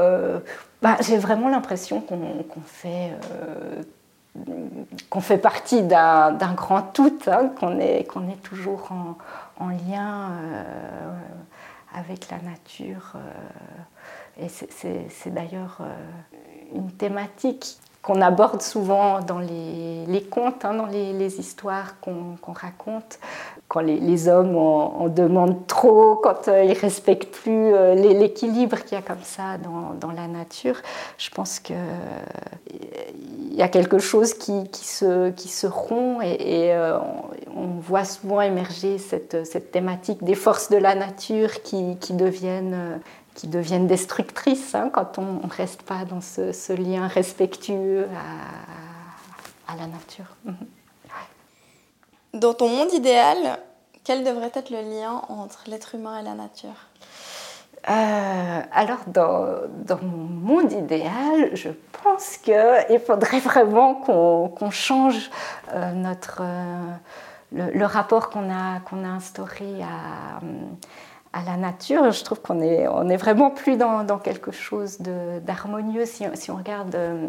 bah, 0.81 0.97
j'ai 1.01 1.19
vraiment 1.19 1.49
l'impression 1.49 2.01
qu'on 2.01 2.45
fait 2.67 3.13
qu'on 5.11 5.21
fait 5.21 5.39
partie 5.39 5.83
d'un 5.83 6.55
grand 6.55 6.83
tout, 6.83 7.19
hein, 7.27 7.51
qu'on 7.59 7.79
est, 7.79 8.05
qu'on 8.05 8.29
est 8.29 8.43
toujours 8.43 8.91
en, 9.59 9.69
lien 9.69 10.31
euh, 10.33 11.13
avec 11.95 12.31
la 12.31 12.39
nature. 12.39 13.13
Euh, 13.17 14.45
et 14.45 14.49
c'est 14.49 15.31
d'ailleurs 15.33 15.79
euh, 15.81 15.95
une 16.75 16.91
thématique 16.93 17.79
qu'on 18.03 18.21
aborde 18.21 18.63
souvent 18.63 19.21
dans 19.21 19.39
les, 19.39 20.23
contes, 20.29 20.65
hein, 20.65 20.75
dans 20.75 20.87
les, 20.87 21.39
histoires 21.39 22.01
qu'on 22.01 22.53
raconte, 22.53 23.21
quand 23.69 23.81
les, 23.81 24.29
hommes 24.29 24.57
en, 24.57 25.09
demandent 25.09 25.67
trop, 25.69 26.17
quand 26.17 26.49
euh, 26.49 26.65
ils 26.65 26.77
respectent 26.77 27.33
plus 27.33 27.73
euh, 27.73 27.95
l'équilibre 27.95 28.83
qu'il 28.83 28.99
y 28.99 29.01
a 29.01 29.03
comme 29.03 29.23
ça 29.23 29.57
dans, 29.57 30.11
la 30.11 30.27
nature. 30.27 30.77
Je 31.17 31.31
pense 31.31 31.61
qu'il 31.61 31.77
y 33.53 33.63
a 33.63 33.69
quelque 33.69 33.99
chose 34.01 34.35
qui, 34.35 34.67
se, 34.83 35.67
rompt 35.67 36.23
et, 36.25 36.75
euh, 36.75 36.99
on, 37.57 37.79
voit 37.81 38.05
souvent 38.05 38.41
émerger 38.41 38.99
cette, 38.99 39.71
thématique 39.71 40.25
des 40.25 40.35
forces 40.35 40.71
de 40.71 40.77
la 40.77 40.97
nature 40.97 41.63
qui, 41.63 41.97
qui 41.99 42.15
deviennent 42.15 43.01
qui 43.35 43.49
deviennent 43.49 43.87
destructrices 43.87 44.75
hein, 44.75 44.91
quand 44.93 45.19
on 45.19 45.47
ne 45.47 45.53
reste 45.53 45.83
pas 45.83 46.05
dans 46.05 46.21
ce, 46.21 46.73
lien 46.73 47.07
respectueux 47.07 48.09
à, 49.69 49.77
la 49.77 49.87
nature. 49.87 50.37
Dans 52.35 52.53
ton 52.53 52.69
monde 52.69 52.93
idéal, 52.93 53.59
quel 54.05 54.23
devrait 54.23 54.51
être 54.55 54.71
le 54.71 54.83
lien 54.83 55.23
entre 55.29 55.65
l'être 55.67 55.95
humain 55.95 56.21
et 56.21 56.23
la 56.23 56.35
nature? 56.35 56.89
Euh, 57.89 58.61
alors, 58.73 59.01
dans, 59.09 59.47
dans, 59.85 59.99
mon 60.03 60.17
monde 60.17 60.73
idéal, 60.73 61.51
je 61.55 61.71
pense 62.03 62.37
qu'il 62.37 63.01
faudrait 63.05 63.41
vraiment 63.41 63.95
qu'on 63.95 64.71
change 64.71 65.31
euh, 65.73 65.91
notre, 65.93 66.43
euh, 66.43 66.93
le, 67.51 67.85
rapport 67.85 68.31
qu'on 68.31 68.51
a, 68.51 68.81
qu'on 68.81 69.05
a 69.05 69.09
instauré 69.09 69.83
à, 69.83 70.41
à 71.35 71.43
la 71.45 71.57
nature, 71.57 72.11
je 72.13 72.25
trouve 72.25 72.43
qu'on 72.43 72.61
est, 72.61 72.87
on 72.89 73.09
est 73.09 73.17
vraiment 73.17 73.51
plus 73.51 73.79
dans, 73.79 74.19
quelque 74.19 74.51
chose 74.51 74.99
d'harmonieux. 75.01 76.05
Si, 76.05 76.25
si, 76.35 76.51
on 76.51 76.57
regarde 76.57 76.95
euh, 76.95 77.27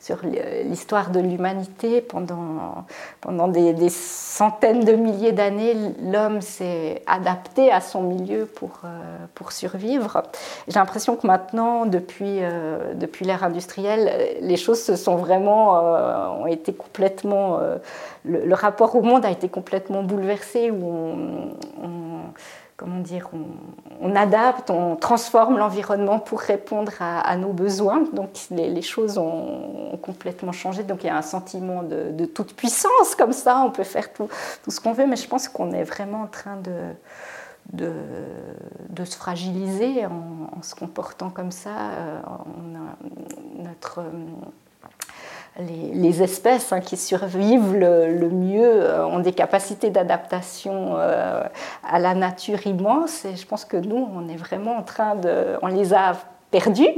sur 0.00 0.18
l'histoire 0.64 1.10
de 1.10 1.20
l'humanité, 1.20 2.00
pendant, 2.00 2.84
pendant 3.20 3.46
des, 3.46 3.88
centaines 3.88 4.84
de 4.84 4.92
milliers 4.94 5.30
d'années, 5.30 5.76
l'homme 6.02 6.40
s'est 6.40 7.02
adapté 7.06 7.70
à 7.70 7.80
son 7.80 8.02
milieu 8.02 8.46
pour, 8.46 8.80
euh, 8.84 8.88
pour 9.36 9.52
survivre. 9.52 10.24
J'ai 10.66 10.80
l'impression 10.80 11.14
que 11.14 11.28
maintenant, 11.28 11.86
depuis, 11.86 12.38
euh, 12.42 12.94
depuis 12.94 13.24
l'ère 13.24 13.44
industrielle, 13.44 14.38
les 14.40 14.56
choses 14.56 14.82
se 14.82 14.96
sont 14.96 15.14
vraiment, 15.14 16.40
ont 16.40 16.46
été 16.46 16.72
complètement, 16.74 17.60
le, 18.24 18.54
rapport 18.54 18.96
au 18.96 19.02
monde 19.02 19.24
a 19.24 19.30
été 19.30 19.48
complètement 19.48 20.02
bouleversé, 20.02 20.72
où 20.72 20.84
on 20.84 22.16
comment 22.76 23.00
dire, 23.00 23.30
on, 24.00 24.14
adapte, 24.14 24.70
on 24.70 24.96
transforme 24.96 25.56
l'environnement 25.56 26.18
pour 26.18 26.40
répondre 26.40 26.92
à, 27.00 27.36
nos 27.36 27.52
besoins. 27.52 28.04
Donc 28.12 28.30
les, 28.50 28.82
choses 28.82 29.18
ont, 29.18 29.98
complètement 30.02 30.52
changé. 30.52 30.82
Donc 30.82 31.02
il 31.04 31.06
y 31.06 31.10
a 31.10 31.16
un 31.16 31.22
sentiment 31.22 31.82
de, 31.82 32.24
toute 32.26 32.54
puissance 32.54 33.14
comme 33.16 33.32
ça. 33.32 33.62
On 33.64 33.70
peut 33.70 33.84
faire 33.84 34.12
tout, 34.12 34.28
ce 34.68 34.80
qu'on 34.80 34.92
veut, 34.92 35.06
mais 35.06 35.16
je 35.16 35.26
pense 35.26 35.48
qu'on 35.48 35.72
est 35.72 35.84
vraiment 35.84 36.22
en 36.22 36.26
train 36.26 36.58
de, 37.72 37.92
se 39.04 39.16
fragiliser 39.16 40.04
en, 40.06 40.62
se 40.62 40.74
comportant 40.74 41.30
comme 41.30 41.52
ça. 41.52 41.70
Euh, 41.70 42.20
notre 43.58 44.02
les, 45.58 46.22
espèces 46.22 46.72
hein, 46.72 46.80
qui 46.80 46.96
survivent 46.96 47.74
le, 47.74 48.28
mieux 48.30 48.62
euh, 48.62 49.06
ont 49.06 49.20
des 49.20 49.32
capacités 49.32 49.90
d'adaptation 49.90 50.96
euh, 50.96 51.42
à 51.88 51.98
la 51.98 52.14
nature 52.14 52.66
immenses 52.66 53.24
et 53.24 53.36
je 53.36 53.46
pense 53.46 53.64
que 53.64 53.76
nous, 53.76 54.08
on 54.14 54.28
est 54.28 54.36
vraiment 54.36 54.76
en 54.76 54.82
train 54.82 55.14
de... 55.14 55.58
On 55.62 55.68
les 55.68 55.94
a 55.94 56.12
perdus. 56.50 56.88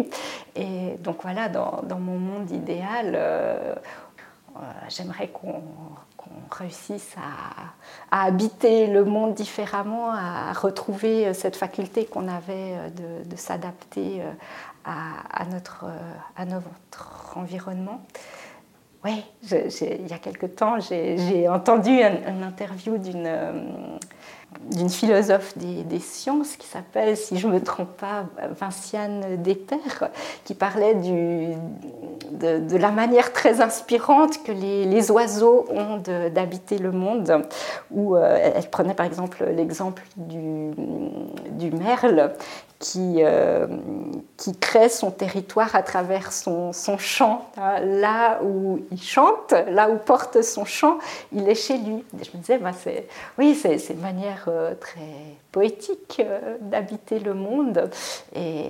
Et 0.56 0.96
donc 1.00 1.22
voilà, 1.22 1.48
dans, 1.48 1.98
mon 1.98 2.18
monde 2.18 2.50
idéal, 2.50 3.12
euh, 3.14 3.74
j'aimerais 4.88 5.28
qu'on 5.28 5.62
réussisse 6.50 7.14
à, 8.10 8.26
habiter 8.26 8.86
le 8.88 9.04
monde 9.04 9.34
différemment, 9.34 10.10
à 10.12 10.52
retrouver 10.52 11.32
cette 11.34 11.56
faculté 11.56 12.06
qu'on 12.06 12.28
avait 12.28 12.90
de, 13.24 13.36
s'adapter 13.36 14.22
à 14.84 15.44
notre 15.44 15.86
environnement. 17.36 18.00
Oui, 19.04 19.24
il 19.52 20.08
y 20.08 20.12
a 20.12 20.18
quelque 20.18 20.46
temps, 20.46 20.80
j'ai 20.80 21.48
entendu 21.48 21.90
une 21.90 22.42
interview 22.42 22.98
d'une 22.98 23.26
euh, 23.26 23.98
d'une 24.70 24.88
philosophe 24.88 25.56
des, 25.56 26.00
sciences 26.00 26.56
qui 26.56 26.66
s'appelle, 26.66 27.16
si 27.16 27.38
je 27.38 27.46
ne 27.48 27.54
me 27.54 27.62
trompe 27.62 27.96
pas, 27.96 28.24
Vinciane 28.58 29.42
Deter, 29.42 29.76
qui 30.44 30.54
parlait 30.54 30.94
du, 30.94 31.48
de, 32.32 32.76
la 32.76 32.90
manière 32.90 33.32
très 33.32 33.60
inspirante 33.60 34.42
que 34.42 34.52
les, 34.52 35.10
oiseaux 35.10 35.66
ont 35.70 36.02
d'habiter 36.30 36.78
le 36.78 36.92
monde, 36.92 37.44
où 37.90 38.16
euh, 38.16 38.52
elle 38.54 38.68
prenait 38.68 38.94
par 38.94 39.06
exemple 39.06 39.44
l'exemple 39.44 40.02
du, 40.16 40.70
du 41.52 41.70
merle 41.70 42.32
qui, 42.78 43.16
euh, 43.18 43.66
qui 44.36 44.56
crée 44.56 44.88
son 44.88 45.10
territoire 45.10 45.74
à 45.74 45.82
travers 45.82 46.32
son, 46.32 46.72
son 46.72 46.96
chant. 46.96 47.50
Là 47.56 48.40
où 48.42 48.80
il 48.92 49.02
chante, 49.02 49.52
là 49.68 49.90
où 49.90 49.96
porte 49.96 50.42
son 50.42 50.64
chant, 50.64 50.98
il 51.32 51.48
est 51.48 51.56
chez 51.56 51.78
lui. 51.78 52.04
je 52.12 52.36
me 52.36 52.40
disais, 52.40 52.60
c'est, 52.82 53.08
oui, 53.36 53.54
c'est, 53.54 53.92
une 53.92 54.00
manière 54.00 54.37
euh, 54.46 54.74
très 54.74 55.36
poétique 55.50 56.22
euh, 56.24 56.56
d'habiter 56.60 57.18
le 57.18 57.34
monde. 57.34 57.90
Et 58.34 58.68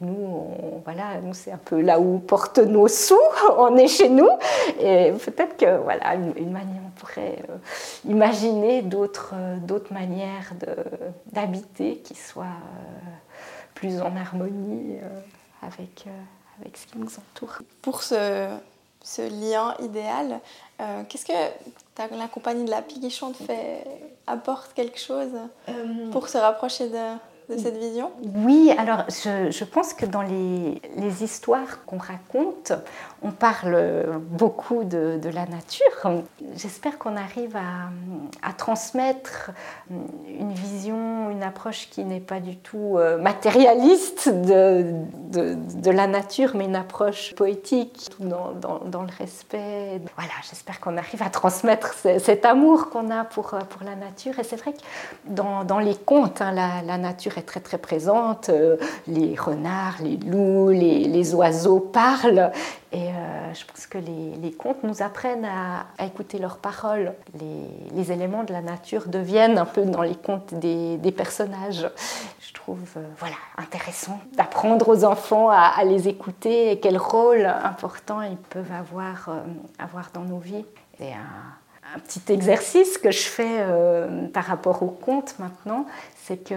nous, 0.00 0.46
voilà, 0.84 1.20
nous, 1.22 1.34
c'est 1.34 1.52
un 1.52 1.58
peu 1.58 1.80
là 1.80 2.00
où 2.00 2.18
porte 2.18 2.58
nos 2.58 2.88
sous, 2.88 3.18
on 3.58 3.76
est 3.76 3.88
chez 3.88 4.08
nous. 4.08 4.30
Et 4.80 5.12
peut-être 5.12 5.56
que, 5.56 5.76
voilà, 5.82 6.14
une, 6.14 6.52
manière, 6.52 6.80
on 6.86 7.00
pourrait 7.00 7.38
imaginer 8.06 8.82
d'autres, 8.82 9.34
d'autres 9.62 9.92
manières 9.92 10.52
d'habiter 11.32 11.98
qui 11.98 12.14
soient 12.14 12.46
plus 13.74 14.00
en 14.00 14.16
harmonie 14.16 14.96
euh, 15.02 15.20
avec, 15.62 16.04
euh, 16.06 16.60
avec 16.60 16.76
ce 16.76 16.86
qui 16.86 16.98
nous 16.98 17.06
entoure. 17.06 17.58
Pour 17.82 18.02
ce, 18.02 18.48
ce 19.04 19.22
lien 19.22 19.76
idéal, 19.80 20.40
euh, 20.80 21.02
qu'est-ce 21.08 21.26
que 21.26 22.16
la 22.16 22.26
compagnie 22.26 22.64
de 22.64 22.70
la 22.70 22.82
Piquichante 22.82 23.36
fait 23.36 23.84
apporte 24.26 24.72
quelque 24.74 24.98
chose 24.98 25.30
pour 26.10 26.28
se 26.28 26.38
rapprocher 26.38 26.88
de, 26.88 27.16
de 27.48 27.58
cette 27.58 27.76
vision? 27.76 28.10
Oui, 28.36 28.72
alors 28.78 29.04
je, 29.08 29.64
pense 29.64 29.92
que 29.92 30.06
dans 30.06 30.22
les, 30.22 30.80
histoires 31.22 31.84
qu'on 31.84 31.98
raconte, 31.98 32.72
on 33.22 33.30
parle 33.30 34.20
beaucoup 34.20 34.84
de, 34.84 35.20
la 35.32 35.46
nature. 35.46 36.12
J'espère 36.56 36.98
qu'on 36.98 37.16
arrive 37.16 37.56
à, 37.56 38.52
transmettre 38.52 39.50
une 39.90 40.52
vision, 40.52 41.30
une 41.30 41.42
approche 41.42 41.88
qui 41.90 42.04
n'est 42.04 42.20
pas 42.20 42.40
du 42.40 42.56
tout 42.56 42.96
euh, 42.96 43.18
matérialiste 43.18 44.28
de, 44.28 45.90
la 45.90 46.06
nature, 46.06 46.52
mais 46.54 46.64
une 46.64 46.76
approche 46.76 47.34
poétique, 47.34 48.10
dans, 48.20 48.52
dans, 48.52 49.02
le 49.02 49.12
respect. 49.18 50.00
Voilà, 50.16 50.32
j'espère 50.48 50.80
qu'on 50.80 50.96
arrive 50.96 51.22
à 51.22 51.30
transmettre 51.30 51.94
cet 51.94 52.44
amour 52.44 52.90
qu'on 52.90 53.10
a 53.10 53.24
pour, 53.24 53.54
la 53.84 53.96
nature. 53.96 54.38
Et 54.38 54.44
c'est 54.44 54.56
vrai 54.56 54.72
que 54.72 54.78
dans, 55.26 55.78
les 55.78 55.94
contes, 55.94 56.40
hein, 56.40 56.52
la 56.52 56.98
nature 56.98 57.33
est 57.38 57.42
très 57.42 57.60
très 57.60 57.78
présente. 57.78 58.48
Euh, 58.48 58.76
les 59.06 59.34
renards, 59.36 59.96
les 60.02 60.16
loups, 60.16 60.70
les, 60.70 61.34
oiseaux 61.34 61.80
parlent. 61.80 62.50
Et 62.92 63.08
euh, 63.08 63.54
je 63.54 63.64
pense 63.64 63.86
que 63.86 63.98
les, 63.98 64.52
contes 64.52 64.82
nous 64.82 65.02
apprennent 65.02 65.46
à, 65.46 66.04
écouter 66.04 66.38
leurs 66.38 66.58
paroles. 66.58 67.14
Les, 67.94 68.12
éléments 68.12 68.44
de 68.44 68.52
la 68.52 68.60
nature 68.60 69.08
deviennent 69.08 69.58
un 69.58 69.64
peu 69.64 69.82
dans 69.82 70.02
les 70.02 70.14
contes 70.14 70.54
des, 70.54 71.12
personnages. 71.16 71.88
Je 72.40 72.52
trouve 72.52 72.86
euh, 72.96 73.02
voilà, 73.18 73.36
intéressant 73.56 74.20
d'apprendre 74.34 74.88
aux 74.88 75.04
enfants 75.04 75.48
à, 75.50 75.82
les 75.84 76.08
écouter 76.08 76.72
et 76.72 76.80
quel 76.80 76.98
rôle 76.98 77.46
important 77.46 78.20
ils 78.22 78.36
peuvent 78.36 78.72
avoir, 78.72 79.30
avoir 79.78 80.10
dans 80.12 80.22
nos 80.22 80.38
vies. 80.38 80.64
Un, 81.94 81.98
petit 81.98 82.32
exercice 82.32 82.98
que 82.98 83.10
je 83.10 83.22
fais 83.22 83.64
par 84.32 84.44
rapport 84.44 84.82
aux 84.82 84.88
contes 84.88 85.36
maintenant, 85.38 85.86
c'est 86.24 86.36
que 86.36 86.54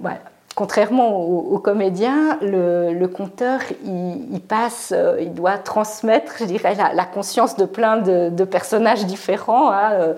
voilà, 0.00 0.22
contrairement 0.54 1.18
au, 1.18 1.58
comédien, 1.58 2.38
le, 2.42 3.06
conteur, 3.06 3.60
il, 3.84 4.40
passe, 4.40 4.92
euh, 4.94 5.16
il 5.20 5.32
doit 5.32 5.56
transmettre, 5.56 6.34
je 6.40 6.44
dirais, 6.44 6.74
la, 6.74 7.04
conscience 7.04 7.56
de 7.56 7.64
plein 7.64 7.98
de, 7.98 8.44
personnages 8.44 9.06
différents. 9.06 9.70
Hein, 9.70 9.92
euh, 9.92 10.14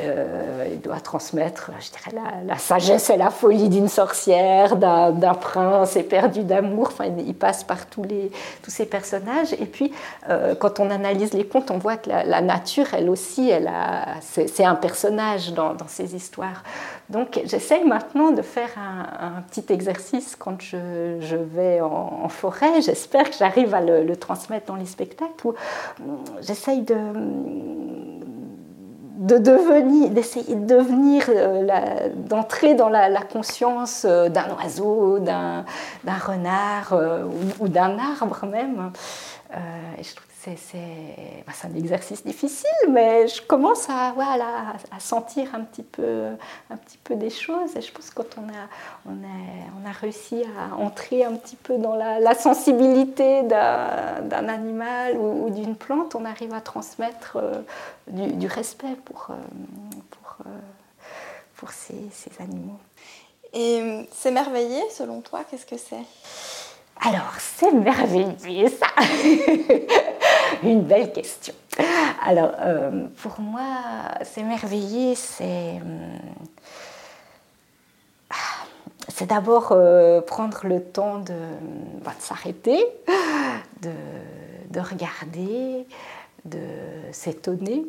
euh, 0.00 0.66
il 0.72 0.80
doit 0.80 1.00
transmettre, 1.00 1.70
je 1.80 1.90
dirais, 1.90 2.24
la, 2.46 2.58
sagesse 2.58 3.10
et 3.10 3.16
la 3.16 3.30
folie 3.30 3.68
d'une 3.68 3.88
sorcière, 3.88 4.76
d'un 4.76 5.34
prince 5.34 5.96
éperdu 5.96 6.42
d'amour. 6.42 6.88
Enfin, 6.88 7.06
il 7.18 7.34
passe 7.34 7.64
par 7.64 7.86
tous, 7.86 8.02
les, 8.02 8.30
tous 8.62 8.70
ces 8.70 8.86
personnages. 8.86 9.54
Et 9.54 9.66
puis, 9.66 9.92
quand 10.58 10.80
on 10.80 10.90
analyse 10.90 11.32
les 11.32 11.46
contes, 11.46 11.70
on 11.70 11.78
voit 11.78 11.96
que 11.96 12.10
la, 12.10 12.40
nature, 12.40 12.86
elle 12.92 13.08
aussi, 13.08 13.48
elle 13.48 13.70
c'est 14.20 14.64
un 14.64 14.74
personnage 14.74 15.52
dans, 15.52 15.76
ces 15.88 16.14
histoires. 16.14 16.62
Donc, 17.08 17.40
j'essaye 17.44 17.84
maintenant 17.84 18.30
de 18.30 18.42
faire 18.42 18.70
un 18.76 19.42
petit 19.42 19.69
exercice 19.70 20.36
quand 20.36 20.60
je, 20.60 21.36
vais 21.36 21.80
en, 21.80 22.28
forêt. 22.28 22.80
J'espère 22.82 23.30
que 23.30 23.36
j'arrive 23.36 23.74
à 23.74 23.80
le, 23.80 24.16
transmettre 24.16 24.66
dans 24.66 24.76
les 24.76 24.86
spectacles 24.86 25.46
où 25.46 25.50
hum, 25.50 26.18
j'essaye 26.40 26.82
de 26.82 26.96
de 29.20 29.36
devenir, 29.36 30.08
d'essayer 30.10 30.54
de 30.54 30.64
devenir, 30.64 31.24
euh, 31.28 32.08
d'entrer 32.14 32.74
dans 32.74 32.88
la, 32.88 33.20
conscience 33.20 34.06
euh, 34.08 34.30
d'un 34.30 34.46
oiseau, 34.56 35.18
d'un 35.18 35.64
renard 36.06 36.94
euh, 36.94 37.24
ou, 37.60 37.68
d'un 37.68 37.98
arbre 37.98 38.46
même. 38.46 38.92
C'est 40.42 41.44
bah, 41.46 41.52
un 41.64 41.74
exercice 41.74 42.24
difficile, 42.24 42.70
mais 42.88 43.28
je 43.28 43.42
commence 43.42 43.88
à, 43.90 44.12
voilà, 44.14 44.74
à 44.90 45.00
sentir 45.00 45.54
un 45.54 45.60
petit, 45.60 45.82
peu, 45.82 46.28
un 46.70 46.76
petit 46.76 46.98
peu 46.98 47.14
des 47.14 47.30
choses. 47.30 47.76
Et 47.76 47.80
je 47.80 47.92
pense 47.92 48.10
que 48.10 48.14
quand 48.14 48.38
on 48.38 48.48
a, 48.48 48.66
on 49.06 49.12
a, 49.12 49.82
on 49.82 49.88
a 49.88 49.92
réussi 49.92 50.42
à 50.58 50.76
entrer 50.76 51.24
un 51.24 51.34
petit 51.34 51.56
peu 51.56 51.76
dans 51.76 51.94
la, 51.94 52.34
sensibilité 52.34 53.42
d'un 53.42 54.48
animal 54.48 55.18
ou, 55.18 55.50
d'une 55.50 55.76
plante, 55.76 56.14
on 56.14 56.24
arrive 56.24 56.54
à 56.54 56.60
transmettre 56.60 57.36
euh, 57.36 57.60
du, 58.08 58.46
respect 58.46 58.96
pour, 59.04 59.28
euh, 59.30 59.34
pour, 60.10 60.46
euh, 60.46 60.58
pour 61.56 61.70
ces, 61.70 62.08
ces 62.12 62.30
animaux. 62.42 62.78
Et 63.52 64.06
s'émerveiller, 64.12 64.82
selon 64.90 65.20
toi, 65.20 65.40
qu'est-ce 65.50 65.66
que 65.66 65.76
c'est? 65.76 66.04
Alors, 67.02 67.32
c'est 67.38 67.72
merveilleux 67.72 68.68
ça 68.68 68.88
Une 70.62 70.82
belle 70.82 71.12
question. 71.12 71.54
Alors, 72.24 72.52
euh, 72.60 73.06
pour 73.22 73.40
moi, 73.40 73.64
s'émerveiller, 74.22 75.14
c'est. 75.14 75.44
Euh, 75.76 76.16
c'est 79.08 79.26
d'abord 79.26 79.72
euh, 79.72 80.20
prendre 80.20 80.60
le 80.64 80.82
temps 80.82 81.18
de, 81.18 81.34
bah, 82.04 82.14
s'arrêter, 82.18 82.86
de, 83.82 84.80
regarder, 84.80 85.86
de 86.44 86.58
s'étonner. 87.12 87.84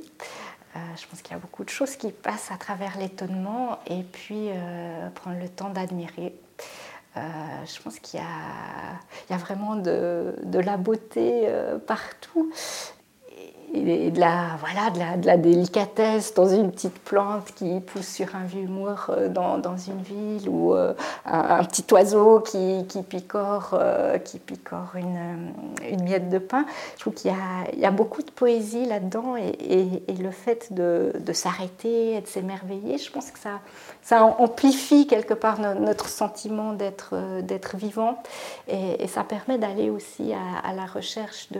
je 0.73 1.07
pense 1.07 1.21
qu'il 1.21 1.31
y 1.31 1.35
a 1.35 1.39
beaucoup 1.39 1.63
de 1.63 1.69
choses 1.69 1.95
qui 1.95 2.11
passent 2.11 2.51
à 2.51 2.57
travers 2.57 2.97
l'étonnement 2.97 3.79
et 3.87 4.03
puis 4.03 4.49
prendre 5.15 5.39
le 5.39 5.47
temps 5.47 5.69
d'admirer. 5.69 6.33
Je 7.15 7.81
pense 7.81 7.99
qu'il 7.99 8.19
y, 8.19 8.23
a, 9.33 9.37
vraiment 9.37 9.75
de, 9.75 10.35
de 10.43 10.59
la 10.59 10.77
beauté 10.77 11.47
partout 11.87 12.51
et 13.73 14.11
de 14.11 14.19
la, 14.19 14.57
voilà, 14.59 14.89
de 14.89 14.99
la, 14.99 15.17
de, 15.17 15.25
la, 15.25 15.37
délicatesse 15.37 16.33
dans 16.33 16.47
une 16.47 16.71
petite 16.71 16.99
plante 16.99 17.51
qui 17.55 17.79
pousse 17.79 18.07
sur 18.07 18.35
un 18.35 18.43
vieux 18.43 18.67
mur 18.67 19.07
euh, 19.09 19.29
dans, 19.29 19.57
dans 19.57 19.77
une 19.77 20.01
ville 20.01 20.49
ou 20.49 20.73
euh, 20.73 20.93
un, 21.25 21.63
petit 21.63 21.85
oiseau 21.93 22.41
qui, 22.41 22.85
qui 22.87 23.01
picore, 23.01 23.69
euh, 23.73 24.17
qui 24.17 24.39
picore 24.39 24.91
une, 24.95 25.53
une, 25.89 26.03
miette 26.03 26.29
de 26.29 26.37
pain. 26.37 26.65
Je 26.95 27.01
trouve 27.01 27.13
qu'il 27.13 27.31
y, 27.31 27.79
y, 27.79 27.85
a 27.85 27.91
beaucoup 27.91 28.21
de 28.21 28.31
poésie 28.31 28.85
là-dedans 28.85 29.35
et, 29.37 30.03
et, 30.07 30.13
le 30.21 30.31
fait 30.31 30.73
de, 30.73 31.13
de 31.19 31.33
s'arrêter 31.33 32.15
et 32.15 32.21
de 32.21 32.27
s'émerveiller, 32.27 32.97
je 32.97 33.11
pense 33.11 33.31
que 33.31 33.39
ça, 33.39 33.61
ça 34.01 34.23
amplifie 34.23 35.07
quelque 35.07 35.33
part 35.33 35.59
notre 35.59 36.09
sentiment 36.09 36.73
d'être 36.73 37.77
vivant 37.77 38.21
et, 38.67 39.07
ça 39.07 39.23
permet 39.23 39.57
d'aller 39.57 39.89
aussi 39.89 40.33
à 40.33 40.73
la 40.73 40.85
recherche 40.85 41.51
de 41.51 41.59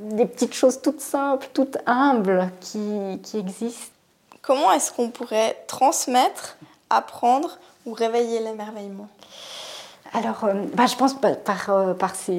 des 0.00 0.26
petites 0.26 0.54
choses 0.54 0.80
toutes 0.82 1.00
simples, 1.00 1.48
toutes 1.52 1.78
humbles 1.86 2.50
qui, 2.60 3.20
qui 3.22 3.38
existent. 3.38 3.92
Comment 4.42 4.72
est-ce 4.72 4.92
qu'on 4.92 5.10
pourrait 5.10 5.56
transmettre, 5.66 6.56
apprendre 6.90 7.58
ou 7.84 7.92
réveiller 7.92 8.40
l'émerveillement? 8.40 9.08
Alors, 10.12 10.44
euh, 10.44 10.54
bah, 10.74 10.86
je 10.86 10.96
pense 10.96 11.14
par, 11.14 11.36
par, 11.38 11.70
euh, 11.70 11.94
par 11.94 12.14
ces 12.14 12.32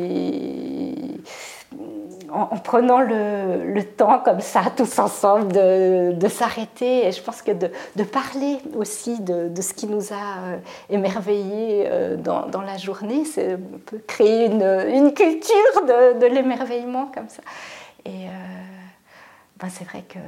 en, 2.31 2.57
prenant 2.57 3.01
le, 3.01 3.81
temps 3.83 4.19
comme 4.19 4.41
ça, 4.41 4.63
tous 4.75 4.99
ensemble, 4.99 5.51
de, 5.53 6.27
s'arrêter. 6.27 7.07
Et 7.07 7.11
je 7.11 7.21
pense 7.21 7.41
que 7.41 7.51
de, 7.51 8.03
parler 8.03 8.59
aussi 8.75 9.19
de, 9.19 9.61
ce 9.61 9.73
qui 9.73 9.87
nous 9.87 10.13
a 10.13 10.39
euh, 10.43 10.57
émerveillés 10.89 11.85
euh, 11.87 12.15
dans, 12.15 12.61
la 12.61 12.77
journée, 12.77 13.25
c'est 13.25 13.57
peut 13.85 14.01
créer 14.05 14.45
une, 14.45 15.13
culture 15.13 15.85
de, 16.19 16.25
l'émerveillement 16.25 17.11
comme 17.13 17.29
ça. 17.29 17.41
Et 18.05 18.27
euh, 18.27 18.29
ben 19.59 19.69
c'est 19.69 19.85
vrai 19.85 20.03
que 20.07 20.19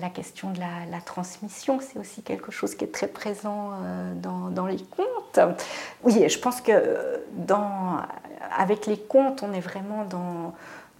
la, 0.00 0.10
question 0.10 0.50
de 0.50 0.58
la, 0.58 1.00
transmission, 1.00 1.78
c'est 1.80 1.98
aussi 1.98 2.22
quelque 2.22 2.52
chose 2.52 2.74
qui 2.74 2.84
est 2.84 2.92
très 2.92 3.06
présent 3.06 3.70
dans, 4.16 4.50
dans, 4.50 4.66
les 4.66 4.82
contes. 4.82 5.40
Oui, 6.02 6.28
je 6.28 6.38
pense 6.38 6.60
que 6.60 6.72
dans, 7.32 7.98
avec 8.56 8.86
les 8.86 8.98
contes, 8.98 9.42
on 9.42 9.52
est 9.52 9.60
vraiment 9.60 10.04
dans 10.04 10.52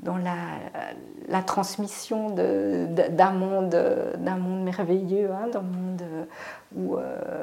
dans 0.04 0.18
la, 0.18 1.42
transmission 1.42 2.30
d'un 2.30 3.32
monde, 3.32 3.74
monde 4.38 4.62
merveilleux, 4.62 5.30
hein, 5.32 5.48
d'un 5.48 5.62
monde 5.62 6.02
où 6.76 6.96
euh, 6.96 7.42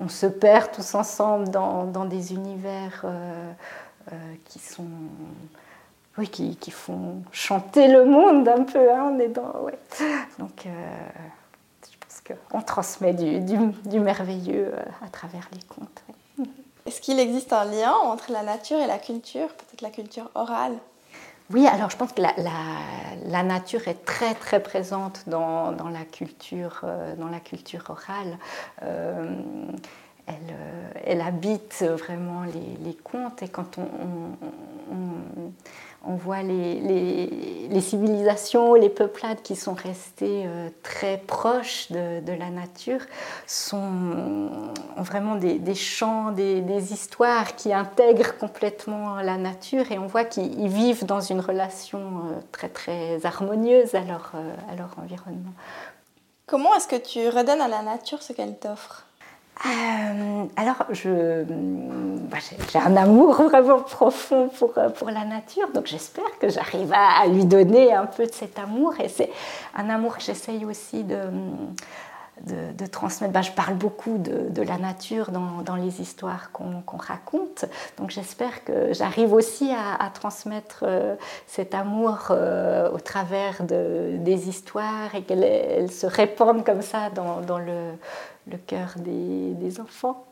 on, 0.00 0.08
se 0.08 0.26
perd 0.26 0.72
tous 0.72 0.94
ensemble 0.94 1.48
dans, 1.48 2.04
des 2.04 2.34
univers 2.34 3.02
euh, 3.04 3.52
euh, 4.12 4.34
qui 4.44 4.58
sont 4.58 4.84
oui, 6.16 6.28
qui, 6.28 6.70
font 6.70 7.22
chanter 7.32 7.88
le 7.88 8.04
monde 8.04 8.46
un 8.46 8.62
peu. 8.62 8.92
Hein, 8.92 9.12
on 9.12 9.18
est 9.18 9.28
dans, 9.28 9.62
ouais. 9.62 9.78
Donc, 10.38 10.64
je 10.66 11.96
pense 11.98 12.38
qu'on 12.50 12.62
transmet 12.62 13.12
du, 13.14 13.98
merveilleux 13.98 14.72
à 15.04 15.08
travers 15.08 15.48
les 15.52 15.62
contes. 15.62 16.04
Est-ce 16.86 17.00
qu'il 17.00 17.18
existe 17.18 17.52
un 17.52 17.64
lien 17.64 17.92
entre 17.92 18.30
la 18.30 18.44
nature 18.44 18.78
et 18.78 18.86
la 18.86 18.98
culture, 18.98 19.48
peut-être 19.48 19.80
la 19.80 19.90
culture 19.90 20.30
orale? 20.36 20.76
Oui, 21.52 21.66
alors 21.66 21.90
je 21.90 21.96
pense 21.96 22.12
que 22.12 22.22
la, 22.22 23.42
nature 23.42 23.86
est 23.86 24.04
très 24.04 24.34
très 24.34 24.62
présente 24.62 25.24
dans, 25.26 25.74
la, 25.92 26.04
culture, 26.04 26.80
euh, 26.84 27.14
dans 27.16 27.28
la 27.28 27.40
culture 27.40 27.84
orale. 27.88 28.38
Euh, 28.82 29.36
elle, 30.26 30.34
euh, 30.50 30.90
elle, 31.04 31.20
habite 31.20 31.84
vraiment 31.86 32.44
les, 32.44 32.94
contes 32.94 33.42
et 33.42 33.48
quand 33.48 33.76
on 33.78 35.52
voit 36.16 36.42
les, 36.42 37.80
civilisations, 37.80 38.74
les 38.74 38.88
peuplades 38.88 39.42
qui 39.42 39.56
sont 39.56 39.74
restées 39.74 40.44
euh, 40.46 40.68
très 40.82 41.18
proches 41.18 41.90
de, 41.90 42.32
la 42.32 42.50
nature 42.50 43.00
sont, 43.46 44.48
ont 44.96 45.02
vraiment 45.02 45.36
des, 45.36 45.74
chants, 45.74 46.30
des, 46.32 46.92
histoires 46.92 47.56
qui 47.56 47.72
intègrent 47.72 48.36
complètement 48.38 49.16
la 49.16 49.36
nature 49.36 49.90
et 49.90 49.98
on 49.98 50.06
voit 50.06 50.24
qu'ils 50.24 50.68
vivent 50.68 51.04
dans 51.06 51.20
une 51.20 51.40
relation 51.40 51.98
euh, 52.00 52.40
très 52.52 52.68
très 52.68 53.24
harmonieuse 53.24 53.94
à 53.94 54.00
leur, 54.00 54.32
euh, 54.34 54.54
à 54.70 54.76
leur 54.76 54.90
environnement. 55.02 55.52
Comment 56.46 56.74
est-ce 56.74 56.88
que 56.88 56.96
tu 56.96 57.28
redonnes 57.28 57.62
à 57.62 57.68
la 57.68 57.82
nature 57.82 58.22
ce 58.22 58.32
qu'elle 58.32 58.58
t'offre? 58.58 59.06
Euh, 59.66 60.44
alors, 60.56 60.84
je, 60.90 61.44
bah, 61.44 62.38
j'ai 62.72 62.78
un 62.78 62.96
amour 62.96 63.34
vraiment 63.50 63.80
profond 63.80 64.48
pour, 64.48 64.72
pour 64.72 65.10
la 65.10 65.24
nature, 65.24 65.68
donc 65.72 65.86
j'espère 65.86 66.38
que 66.40 66.48
j'arrive 66.48 66.92
à, 66.92 67.26
lui 67.28 67.44
donner 67.44 67.92
un 67.94 68.06
peu 68.06 68.26
de 68.26 68.32
cet 68.32 68.58
amour. 68.58 68.94
Et 69.00 69.08
c'est 69.08 69.30
un 69.76 69.88
amour 69.88 70.16
que 70.16 70.22
j'essaye 70.22 70.64
aussi 70.64 71.04
de, 71.04 71.18
de, 72.42 72.86
transmettre. 72.86 73.32
Bah, 73.32 73.42
je 73.42 73.52
parle 73.52 73.74
beaucoup 73.74 74.18
de, 74.18 74.50
de 74.50 74.62
la 74.62 74.76
nature 74.76 75.30
dans, 75.30 75.62
dans 75.64 75.76
les 75.76 76.00
histoires 76.00 76.50
qu'on, 76.52 76.82
raconte, 76.98 77.64
donc 77.96 78.10
j'espère 78.10 78.64
que 78.64 78.92
j'arrive 78.92 79.32
aussi 79.32 79.72
à, 79.72 80.08
transmettre 80.10 80.84
euh, 80.86 81.16
cet 81.46 81.74
amour 81.74 82.28
euh, 82.30 82.90
au 82.90 82.98
travers 82.98 83.62
de, 83.62 84.16
des 84.18 84.48
histoires 84.48 85.14
et 85.14 85.22
qu'elles 85.22 85.90
se 85.90 86.06
répandent 86.06 86.64
comme 86.64 86.82
ça 86.82 87.10
dans, 87.10 87.40
dans 87.40 87.58
le 87.58 87.92
le 88.50 88.58
cœur 88.58 88.94
des, 88.98 89.80
enfants. 89.80 90.24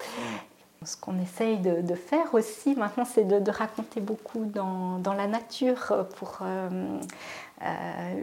Ce 0.85 0.96
qu'on 0.96 1.18
essaye 1.20 1.59
de, 1.59 1.94
faire 1.94 2.35
aussi 2.35 2.75
maintenant, 2.75 3.05
c'est 3.05 3.25
de, 3.25 3.51
raconter 3.51 4.01
beaucoup 4.01 4.44
dans, 4.44 5.01
la 5.16 5.27
nature 5.27 6.07
pour, 6.16 6.38
euh, 6.42 7.01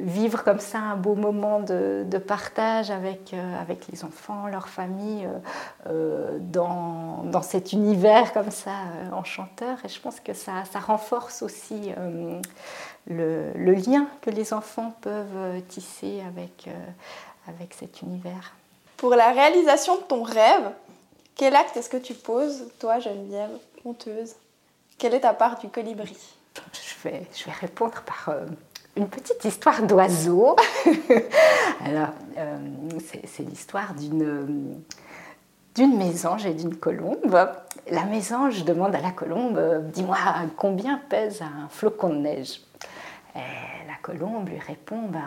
vivre 0.04 0.44
comme 0.44 0.60
ça 0.60 0.80
un 0.80 0.96
beau 0.98 1.16
moment 1.16 1.62
de, 1.62 2.06
partage 2.18 2.92
avec, 2.92 3.34
avec 3.34 3.88
les 3.88 4.04
enfants, 4.04 4.48
leur 4.48 4.68
famille, 4.68 5.28
dans, 5.86 7.42
cet 7.42 7.72
univers 7.72 8.34
comme 8.34 8.52
ça 8.52 8.76
enchanteur. 9.14 9.78
Et 9.86 9.90
je 9.90 10.00
pense 10.02 10.20
que 10.20 10.34
ça, 10.34 10.64
renforce 10.86 11.42
aussi 11.42 11.92
le, 13.08 13.74
lien 13.74 14.08
que 14.22 14.30
les 14.30 14.54
enfants 14.54 14.94
peuvent 15.02 15.62
tisser 15.70 16.22
avec 17.48 17.74
cet 17.74 18.02
univers. 18.02 18.54
Pour 19.00 19.16
la 19.16 19.32
réalisation 19.32 19.96
de 19.96 20.02
ton 20.02 20.24
rêve, 20.24 20.72
quel 21.36 21.56
acte 21.56 21.78
est-ce 21.78 21.90
que 21.90 21.96
tu 21.96 22.14
poses, 22.14 22.66
toi, 22.80 23.00
Geneviève, 23.00 23.52
conteuse 23.82 24.36
Quelle 24.98 25.14
est 25.14 25.22
ta 25.22 25.34
part 25.34 25.58
du 25.58 25.70
colibri? 25.70 26.18
Je 26.74 27.08
vais, 27.08 27.26
je 27.34 27.46
vais 27.46 27.54
répondre 27.54 28.04
par 28.06 28.36
euh, 28.36 28.46
une 28.98 29.08
petite 29.08 29.46
histoire 29.46 29.82
d'oiseau. 29.84 30.58
Alors, 31.86 32.10
euh, 32.38 32.58
c'est 33.26 33.44
l'histoire 33.44 33.94
d'une 33.94 34.82
d'une 35.76 35.98
mésange 35.98 36.46
et 36.46 36.54
d'une 36.54 36.76
colombe. 36.76 37.50
La 37.90 38.04
mésange 38.04 38.66
demande 38.66 38.96
à 38.96 39.00
la 39.00 39.12
colombe 39.12 39.58
Dis-moi, 39.94 40.18
combien 40.58 40.98
pèse 41.10 41.42
un 41.42 41.70
flocon 41.70 42.10
de 42.10 42.16
neige? 42.16 42.60
Et 43.34 43.88
La 43.88 43.96
colombe 44.02 44.50
lui 44.50 44.60
répond 44.60 45.04
ben, 45.04 45.22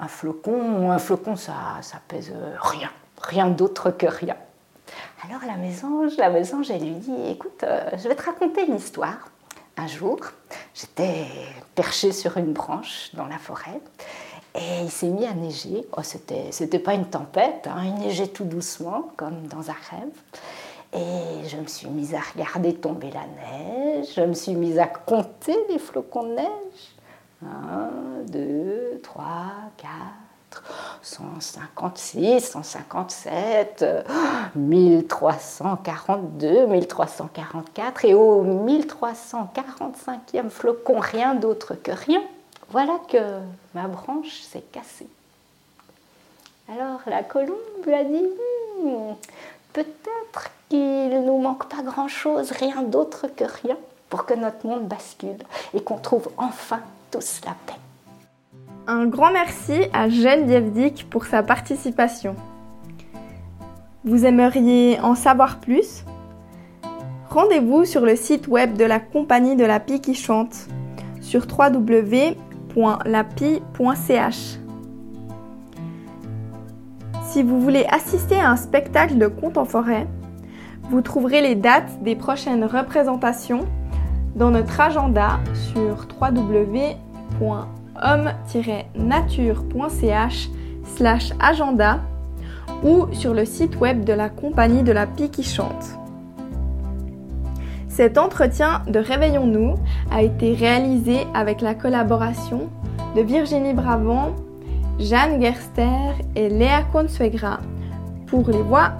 Un 0.00 0.08
flocon, 0.08 0.90
un 0.90 0.98
flocon 0.98 1.36
ça, 1.36 1.54
ça 1.82 1.98
pèse 2.06 2.32
rien, 2.60 2.90
rien 3.20 3.48
d'autre 3.48 3.90
que 3.90 4.06
rien. 4.06 4.36
Alors 5.24 5.40
la 5.46 5.56
mésange, 5.56 6.16
la 6.16 6.30
mésange, 6.30 6.70
elle 6.70 6.82
lui 6.82 6.94
dit, 6.94 7.30
écoute, 7.30 7.64
euh, 7.64 7.90
je 7.96 8.08
vais 8.08 8.14
te 8.14 8.22
raconter 8.22 8.66
une 8.66 8.76
histoire. 8.76 9.28
Un 9.76 9.86
jour, 9.86 10.18
j'étais 10.74 11.26
perchée 11.74 12.12
sur 12.12 12.36
une 12.36 12.52
branche 12.52 13.10
dans 13.14 13.26
la 13.26 13.38
forêt 13.38 13.80
et 14.54 14.82
il 14.82 14.90
s'est 14.90 15.08
mis 15.08 15.24
à 15.24 15.34
neiger. 15.34 15.86
Oh, 15.96 16.02
c'était, 16.02 16.50
c'était 16.50 16.78
pas 16.78 16.94
une 16.94 17.06
tempête, 17.06 17.68
hein, 17.68 17.82
il 17.84 17.94
neigeait 17.94 18.28
tout 18.28 18.44
doucement, 18.44 19.10
comme 19.16 19.46
dans 19.46 19.70
un 19.70 19.76
rêve. 19.90 20.44
Et 20.94 21.48
je 21.48 21.56
me 21.58 21.66
suis 21.66 21.88
mise 21.88 22.14
à 22.14 22.20
regarder 22.34 22.74
tomber 22.74 23.10
la 23.10 23.26
neige, 23.26 24.06
je 24.16 24.22
me 24.22 24.34
suis 24.34 24.54
mise 24.54 24.78
à 24.78 24.86
compter 24.86 25.56
les 25.68 25.78
flocons 25.78 26.24
de 26.24 26.34
neige. 26.34 26.96
Un, 27.44 27.90
deux, 28.26 29.00
trois, 29.02 29.52
quatre. 29.76 30.28
156, 31.02 32.40
157, 32.40 33.84
1342, 34.56 36.66
1344 36.66 38.04
et 38.04 38.14
au 38.14 38.44
1345e 38.44 40.50
flocon, 40.50 40.98
rien 40.98 41.34
d'autre 41.34 41.74
que 41.74 41.92
rien, 41.92 42.22
voilà 42.70 42.98
que 43.08 43.18
ma 43.74 43.88
branche 43.88 44.40
s'est 44.40 44.64
cassée. 44.72 45.08
Alors 46.70 47.00
la 47.06 47.22
colombe 47.22 47.56
lui 47.86 47.94
a 47.94 48.04
dit 48.04 48.26
hmm, 48.82 49.14
peut-être 49.72 50.50
qu'il 50.68 51.24
nous 51.24 51.38
manque 51.38 51.66
pas 51.68 51.82
grand-chose, 51.82 52.52
rien 52.52 52.82
d'autre 52.82 53.26
que 53.34 53.44
rien, 53.44 53.78
pour 54.10 54.26
que 54.26 54.34
notre 54.34 54.66
monde 54.66 54.86
bascule 54.86 55.38
et 55.72 55.82
qu'on 55.82 55.98
trouve 55.98 56.28
enfin 56.36 56.80
tous 57.10 57.40
la 57.44 57.52
paix. 57.66 57.78
Un 58.86 59.06
grand 59.06 59.32
merci 59.32 59.82
à 59.92 60.08
Geneviève 60.08 60.72
Dick 60.72 61.08
pour 61.10 61.26
sa 61.26 61.42
participation. 61.42 62.34
Vous 64.04 64.24
aimeriez 64.24 64.98
en 65.00 65.14
savoir 65.14 65.60
plus? 65.60 66.04
Rendez-vous 67.28 67.84
sur 67.84 68.06
le 68.06 68.16
site 68.16 68.48
web 68.48 68.76
de 68.78 68.84
la 68.84 69.00
compagnie 69.00 69.56
de 69.56 69.64
la 69.64 69.80
pie 69.80 70.00
qui 70.00 70.14
chante 70.14 70.68
sur 71.20 71.46
www.lapie.ch. 71.46 72.38
Si 77.24 77.42
vous 77.42 77.60
voulez 77.60 77.84
assister 77.90 78.40
à 78.40 78.50
un 78.50 78.56
spectacle 78.56 79.18
de 79.18 79.26
contes 79.26 79.58
en 79.58 79.66
forêt, 79.66 80.06
vous 80.84 81.02
trouverez 81.02 81.42
les 81.42 81.54
dates 81.54 82.02
des 82.02 82.16
prochaines 82.16 82.64
représentations 82.64 83.66
dans 84.34 84.50
notre 84.50 84.80
agenda 84.80 85.38
sur 85.54 86.08
www 86.20 86.96
homme-nature.ch 88.02 90.50
slash 90.96 91.32
agenda 91.40 92.00
ou 92.82 93.06
sur 93.12 93.34
le 93.34 93.44
site 93.44 93.78
web 93.80 94.04
de 94.04 94.12
la 94.12 94.28
compagnie 94.28 94.82
de 94.82 94.90
la 94.92 95.06
pie 95.06 95.30
qui 95.30 95.42
chante. 95.42 95.98
Cet 97.88 98.18
entretien 98.18 98.82
de 98.86 99.00
Réveillons-nous 99.00 99.74
a 100.12 100.22
été 100.22 100.54
réalisé 100.54 101.26
avec 101.34 101.60
la 101.60 101.74
collaboration 101.74 102.68
de 103.16 103.22
Virginie 103.22 103.74
Bravant, 103.74 104.36
Jeanne 105.00 105.42
Gerster 105.42 106.12
et 106.36 106.48
Léa 106.48 106.84
Consuegra 106.92 107.58
pour 108.26 108.48
les 108.48 108.62
voix, 108.62 108.92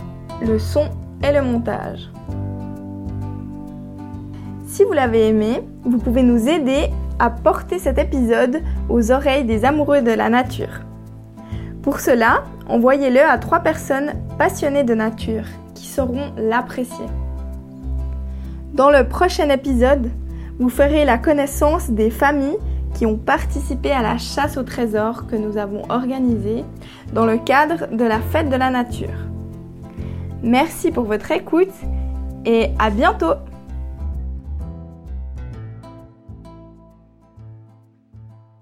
le 0.44 0.58
son 0.58 0.88
et 1.22 1.30
le 1.32 1.42
montage. 1.42 2.10
Si 4.78 4.84
vous 4.84 4.92
l'avez 4.92 5.26
aimé, 5.26 5.60
vous 5.82 5.98
pouvez 5.98 6.22
nous 6.22 6.48
aider 6.48 6.88
à 7.18 7.30
porter 7.30 7.80
cet 7.80 7.98
épisode 7.98 8.62
aux 8.88 9.10
oreilles 9.10 9.42
des 9.42 9.64
amoureux 9.64 10.02
de 10.02 10.12
la 10.12 10.28
nature. 10.28 10.82
Pour 11.82 11.98
cela, 11.98 12.44
envoyez-le 12.68 13.20
à 13.20 13.38
trois 13.38 13.58
personnes 13.58 14.12
passionnées 14.38 14.84
de 14.84 14.94
nature 14.94 15.42
qui 15.74 15.84
sauront 15.84 16.32
l'apprécier. 16.36 17.06
Dans 18.72 18.88
le 18.88 19.02
prochain 19.08 19.48
épisode, 19.48 20.12
vous 20.60 20.68
ferez 20.68 21.04
la 21.04 21.18
connaissance 21.18 21.90
des 21.90 22.10
familles 22.10 22.58
qui 22.94 23.04
ont 23.04 23.16
participé 23.16 23.90
à 23.90 24.00
la 24.00 24.16
chasse 24.16 24.56
au 24.58 24.62
trésor 24.62 25.26
que 25.26 25.34
nous 25.34 25.56
avons 25.56 25.82
organisée 25.88 26.64
dans 27.12 27.26
le 27.26 27.38
cadre 27.38 27.88
de 27.90 28.04
la 28.04 28.20
fête 28.20 28.48
de 28.48 28.54
la 28.54 28.70
nature. 28.70 29.26
Merci 30.44 30.92
pour 30.92 31.02
votre 31.02 31.32
écoute 31.32 31.74
et 32.44 32.68
à 32.78 32.90
bientôt 32.90 33.34